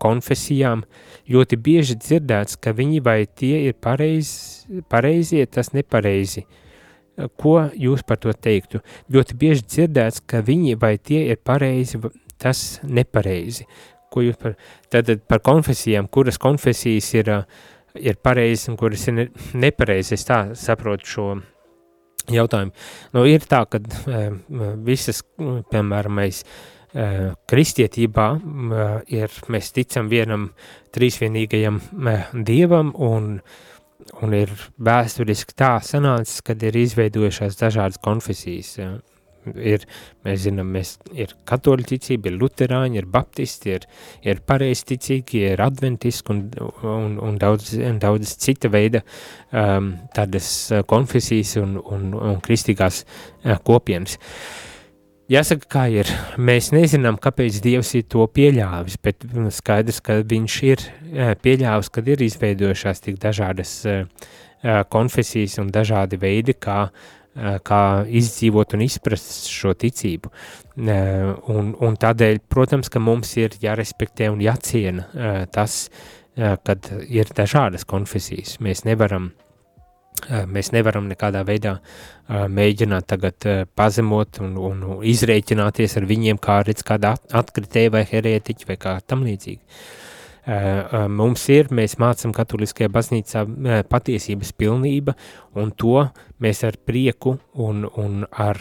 konfesijām 0.03 0.83
ļoti 1.31 1.59
bieži 1.63 1.97
dzirdēts, 2.01 2.59
ka 2.59 2.75
viņi 2.75 3.03
vai 3.05 3.21
tie 3.27 3.69
ir 3.69 3.79
pareizi, 3.79 4.83
pareizie, 4.91 5.45
tas 5.47 5.73
nepareizi. 5.77 6.45
Ko 7.39 7.59
jūs 7.77 8.03
par 8.09 8.19
to 8.19 8.33
teiktu? 8.33 8.81
Ļoti 9.13 9.37
bieži 9.39 9.67
dzirdēts, 9.69 10.25
ka 10.27 10.41
viņi 10.43 10.75
vai 10.81 10.97
tie 10.99 11.27
ir 11.31 11.39
pareizi, 11.45 12.01
tas 12.41 12.81
nepareizi. 12.83 13.69
Ko 14.13 14.25
jūs 14.25 14.41
par, 14.41 14.57
tad 14.91 15.13
par 15.29 15.45
konfesijām, 15.45 16.09
kuras 16.11 16.41
konfesijas 16.41 17.13
ir, 17.15 17.31
ir 18.01 18.19
pareizas 18.25 18.73
un 18.73 18.81
kuras 18.81 19.07
ir 19.09 19.19
ne, 19.21 19.29
nepareizas, 19.55 20.27
tā 20.27 20.43
saprotu 20.59 21.15
šo 21.15 21.29
jautājumu. 22.31 22.75
Nu, 23.16 23.25
ir 23.29 23.45
tā, 23.49 23.64
ka 23.70 23.81
visas, 24.85 25.23
piemēram, 25.73 26.20
mēs 26.20 26.43
kristietībā 27.49 28.27
ir, 29.09 29.37
mēs 29.53 29.70
ticam 29.73 30.11
vienam 30.12 30.51
trīsvienīgajam 30.93 31.81
dievam 32.45 32.93
un, 33.01 33.31
un 34.20 34.37
ir 34.37 34.53
vēsturiski 34.77 35.57
tā 35.57 35.79
sanācis, 35.85 36.43
kad 36.45 36.62
ir 36.62 36.77
izveidojušās 36.83 37.57
dažādas 37.61 38.03
konfesijas. 38.03 38.77
Ir, 39.43 39.86
mēs 40.26 40.45
zinām, 40.45 40.68
mēs 40.76 40.95
ir 41.18 41.34
katoļu 41.49 41.88
ticība, 41.93 42.30
ir 42.30 42.38
luterāņi, 42.38 43.01
ir 43.01 43.09
baptisti, 43.11 43.76
ir, 43.76 43.86
ir 44.22 44.43
pareizticīgi, 44.47 45.45
ir 45.53 45.62
adventiski 45.64 46.34
un, 46.34 46.43
un, 46.86 47.16
un 47.22 47.38
daudz, 47.43 47.72
daudz 48.03 48.36
cita 48.43 48.70
veida 48.72 49.03
um, 49.51 49.95
tādas 50.14 50.51
konfesijas 50.90 51.57
un, 51.62 51.78
un, 51.82 52.12
un 52.14 52.38
kristīgās 52.45 53.03
uh, 53.03 53.57
kopienas. 53.66 54.18
Jāsaka, 55.32 55.68
kā 55.70 55.82
ir. 55.88 56.09
Mēs 56.36 56.72
nezinām, 56.74 57.16
kāpēc 57.22 57.61
Dievs 57.64 57.95
ir 57.97 58.09
to 58.11 58.26
pieļāvis, 58.28 58.99
bet 59.01 59.22
skaidrs, 59.55 60.03
ka 60.05 60.18
Viņš 60.28 60.57
ir 60.66 60.82
pieļāvis, 61.40 61.88
kad 61.95 62.11
ir 62.11 62.24
izveidojušās 62.26 63.01
tik 63.07 63.20
dažādas 63.22 63.72
konfesijas 64.93 65.57
un 65.62 65.70
dažādi 65.72 66.18
veidi, 66.20 66.55
kā, 66.59 66.90
kā 67.35 67.83
izdzīvot 68.09 68.74
un 68.76 68.85
izprast 68.85 69.49
šo 69.53 69.72
ticību. 69.78 70.33
Un, 70.83 71.70
un 71.72 72.01
tādēļ, 72.01 72.43
protams, 72.53 72.91
ka 72.93 73.01
mums 73.01 73.37
ir 73.41 73.57
jārespektē 73.62 74.28
un 74.33 74.43
jāciena 74.45 75.47
tas, 75.53 75.87
kad 76.37 76.91
ir 77.09 77.33
dažādas 77.37 77.89
konfesijas. 77.89 78.59
Mēs 78.64 78.85
nevaram 78.89 79.33
Mēs 80.22 80.68
nevaram 80.70 81.09
nekādā 81.11 81.41
veidā 81.43 81.78
mēģināt 82.28 83.09
tagad 83.11 83.47
pazemot 83.74 84.39
un, 84.45 84.53
un 84.55 84.85
izreikināties 85.09 85.97
ar 85.99 86.07
viņiem, 86.07 86.39
kā 86.39 86.61
redz 86.62 86.85
kāda 86.87 87.16
atkritēja 87.41 87.91
vai 87.97 88.05
herētiķi 88.07 88.68
vai 88.68 88.76
kā 88.78 88.93
tam 89.07 89.24
līdzīgi. 89.26 89.59
Uh, 90.43 91.07
mums 91.07 91.45
ir, 91.55 91.68
mēs 91.70 91.95
mācam 92.03 92.32
katoliskajā 92.34 92.90
baznīcā 92.90 93.45
patiesības 93.86 94.51
pilnība, 94.59 95.14
un 95.55 95.70
to 95.78 96.09
mēs 96.43 96.64
ar 96.66 96.80
prieku 96.82 97.36
un, 97.55 97.84
un 97.86 98.24
ar, 98.26 98.59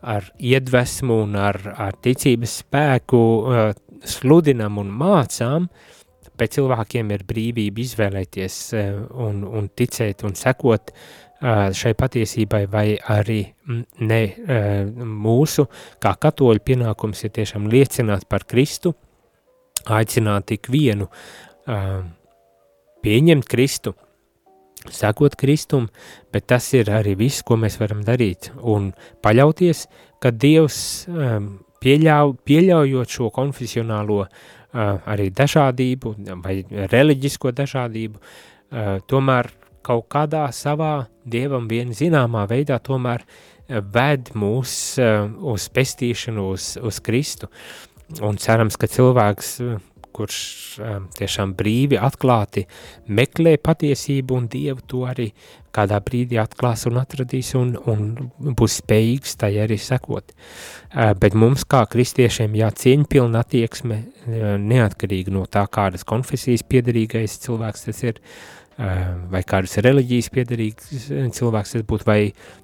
ar 0.00 0.30
iedvesmu 0.40 1.22
un 1.26 1.36
ar, 1.36 1.60
ar 1.76 1.98
ticības 2.00 2.62
spēku 2.62 3.22
sludinam 4.08 4.78
un 4.82 4.92
mācām, 5.02 5.68
bet 6.38 6.56
cilvēkiem 6.56 7.12
ir 7.14 7.26
brīvība 7.28 7.82
izvēlēties 7.84 8.56
eh, 8.78 8.94
un, 9.26 9.42
un 9.46 9.68
ticēt 9.76 10.24
un 10.26 10.34
sekot 10.38 10.92
eh, 10.92 11.68
šai 11.76 11.94
patiesībai, 11.98 12.64
vai 12.72 12.86
arī 13.14 13.40
ne 14.02 14.22
eh, 14.24 14.82
mūsu, 15.04 15.68
kā 16.02 16.14
katoļu 16.26 16.64
pienākums 16.64 17.24
ir 17.26 17.34
tiešām 17.38 17.68
liecināt 17.72 18.26
par 18.30 18.46
Kristu, 18.48 18.94
aicināt 19.86 20.54
ikvienu 20.54 21.08
pieņemt 23.02 23.46
Kristu, 23.50 23.94
sekot 24.90 25.36
Kristum, 25.38 25.88
bet 26.34 26.48
tas 26.50 26.66
ir 26.74 26.90
arī 26.90 27.14
viss, 27.18 27.44
ko 27.46 27.58
mēs 27.58 27.78
varam 27.80 28.02
darīt 28.06 28.50
un 28.58 28.90
paļauties, 29.22 29.86
ka 30.22 30.30
Dievs 30.34 30.80
pieļauj, 31.82 32.34
pieļaujot 32.46 33.14
šo 33.18 33.30
konfesionālo 33.34 34.20
uh, 34.22 34.30
arī 34.72 35.30
dažādību 35.34 36.14
vai 36.42 36.62
reliģisko 36.70 37.52
dažādību, 37.52 38.20
tomēr 39.08 39.50
kaut 39.84 40.06
kādā 40.12 40.46
savā 40.54 41.06
dievam 41.28 41.66
vien 41.68 41.92
zināmā 41.92 42.46
veidā 42.48 42.78
tomēr 42.80 43.24
ved 43.68 44.32
mūs 44.34 44.98
uz 44.98 45.68
pestīšanu, 45.72 46.48
uz, 46.54 46.76
uz 46.80 47.00
Kristu. 47.04 47.48
Un 48.20 48.36
cerams, 48.36 48.76
ka 48.76 48.90
cilvēks, 48.90 49.56
kurš 50.12 50.38
tiešām 51.16 51.54
brīvi 51.56 51.98
atklāti 52.00 52.66
meklē 53.08 53.56
patiesību 53.62 54.36
un 54.36 54.48
Dievu, 54.52 54.84
to 54.88 55.02
arī 55.08 55.30
kādā 55.72 55.98
brīdī 56.04 56.36
atklās 56.40 56.84
un 56.90 57.00
atradīs 57.00 57.54
un, 57.58 57.74
un 57.88 58.54
būs 58.58 58.80
spējīgs 58.82 59.38
tai 59.40 59.54
arī 59.64 59.78
sekot. 59.80 60.34
Bet 60.92 61.36
mums 61.38 61.64
kā 61.64 61.84
kristiešiem 61.88 62.56
jācieņ 62.60 63.06
pilna 63.08 63.44
attieksme 63.46 64.02
neatkarīgi 64.66 65.32
no 65.32 65.46
tā, 65.48 65.64
kādas 65.72 66.04
konfesijas 66.08 66.66
piedarīgais 66.68 67.38
cilvēks 67.46 67.88
tas 67.88 68.02
ir, 68.04 68.20
vai 69.32 69.42
kādas 69.48 69.78
reliģijas 69.84 70.28
piedarīgs 70.32 70.92
cilvēks 71.38 71.76
tas 71.76 71.86
būtu, 71.88 72.08
vai 72.08 72.20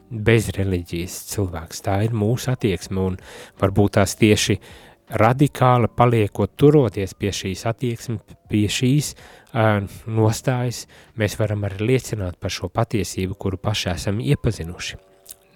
bez 0.08 0.48
reliģijas 0.56 1.16
cilvēks. 1.32 1.82
Tā 1.84 1.98
ir 2.06 2.16
mūsu 2.16 2.52
attieksme 2.52 3.02
un 3.10 3.18
varbūt 3.60 3.98
tās 3.98 4.16
tieši 4.20 4.56
uh, 4.56 4.87
radikāli 5.10 5.88
paliekot 5.96 6.52
turoties 6.60 7.14
pie 7.18 7.32
šīs 7.34 7.64
attieksmes, 7.68 8.36
pie 8.50 8.64
šīs 8.72 9.12
uh, 9.14 9.84
nostājas, 10.06 10.84
mēs 11.18 11.38
varam 11.40 11.64
arī 11.68 11.92
liecināt 11.92 12.38
par 12.40 12.52
šo 12.52 12.68
patiesību, 12.72 13.36
kuru 13.40 13.60
paši 13.62 13.92
esam 13.94 14.20
iepazinuši. 14.20 14.98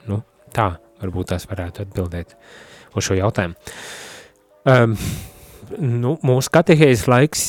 Nu, 0.08 0.22
tā 0.54 0.72
varbūt 1.02 1.32
tās 1.34 1.46
varētu 1.50 1.86
atbildēt 1.86 2.36
uz 2.96 3.08
šo 3.08 3.18
jautājumu. 3.18 3.58
Um, 4.68 4.96
nu, 5.78 6.16
mūsu 6.22 6.52
katehēzes 6.54 7.08
laiks 7.10 7.44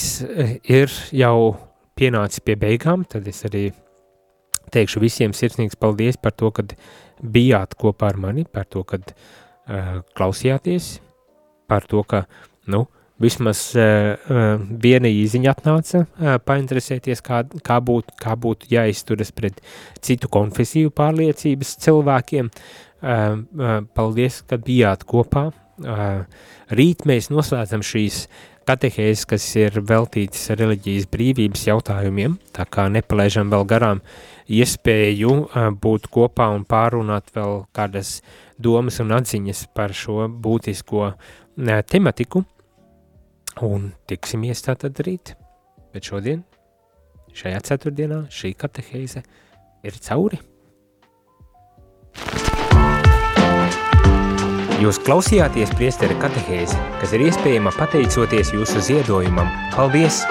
ir 0.64 0.92
jau 1.14 1.54
pienācis 2.00 2.44
pie 2.44 2.58
beigām, 2.60 3.06
tad 3.06 3.28
es 3.30 3.44
arī 3.48 3.68
teikšu 4.74 5.04
visiem 5.04 5.36
sirsnīgs 5.38 5.78
paldies 5.80 6.18
par 6.18 6.34
to, 6.34 6.50
kad 6.56 6.74
bijāt 7.22 7.78
kopā 7.80 8.10
ar 8.12 8.20
mani, 8.20 8.46
par 8.50 8.66
to, 8.66 8.82
kad 8.88 9.14
uh, 9.14 10.02
klausījāties, 10.18 10.98
par 11.74 11.90
to, 11.90 12.06
ka, 12.06 12.28
nu, 12.70 12.86
vismaz 13.22 13.66
uh, 13.78 14.16
viena 14.84 15.10
īziņa 15.12 15.54
atnāca 15.54 16.04
uh, 16.04 16.38
painteresēties, 16.44 17.22
kā, 17.26 17.44
kā 17.66 17.80
būtu 17.84 18.18
kā 18.22 18.36
būt 18.40 18.68
jāizturas 18.74 19.34
pret 19.36 19.62
citu 20.04 20.30
konfesiju 20.34 20.94
pārliecības 20.96 21.78
cilvēkiem. 21.84 22.50
Uh, 23.04 23.44
uh, 23.60 23.76
paldies, 23.96 24.42
ka 24.48 24.58
bijāt 24.62 25.04
kopā. 25.10 25.50
Uh, 25.84 26.24
rīt 26.72 27.04
mēs 27.10 27.28
noslēdzam 27.34 27.84
šīs 27.84 28.28
katehēzes, 28.64 29.26
kas 29.28 29.48
ir 29.60 29.82
veltītas 29.84 30.46
reliģijas 30.56 31.10
brīvības 31.12 31.66
jautājumiem, 31.68 32.38
tā 32.56 32.64
kā 32.72 32.86
nepalaižam 32.94 33.52
vēl 33.52 33.68
garām 33.68 34.00
iespēju 34.48 35.36
uh, 35.36 35.68
būt 35.84 36.08
kopā 36.14 36.48
un 36.56 36.64
pārunāt 36.64 37.34
vēl 37.36 37.66
kādas 37.76 38.22
domas 38.64 39.02
un 39.04 39.12
atziņas 39.18 39.66
par 39.76 39.92
šo 39.98 40.30
būtisko 40.32 41.08
uh, 41.10 41.32
tematiku, 41.84 42.44
un 43.62 43.92
tiksimies 44.10 44.64
tātad 44.66 44.98
rīt. 45.06 45.36
Bet 45.94 46.10
šodien, 46.10 46.42
šajā 47.38 47.62
ceturtdienā, 47.70 48.24
šī 48.34 48.56
katehēze 48.58 49.24
ir 49.86 50.00
cauri. 50.08 50.42
Jūs 54.84 54.98
klausījāties 55.06 55.72
priesteri 55.78 56.18
katehēzi, 56.20 56.76
kas 57.00 57.14
ir 57.16 57.30
iespējama 57.30 57.72
pateicoties 57.78 58.52
jūsu 58.58 58.84
ziedojumam. 58.90 59.48
Paldies! 59.78 60.26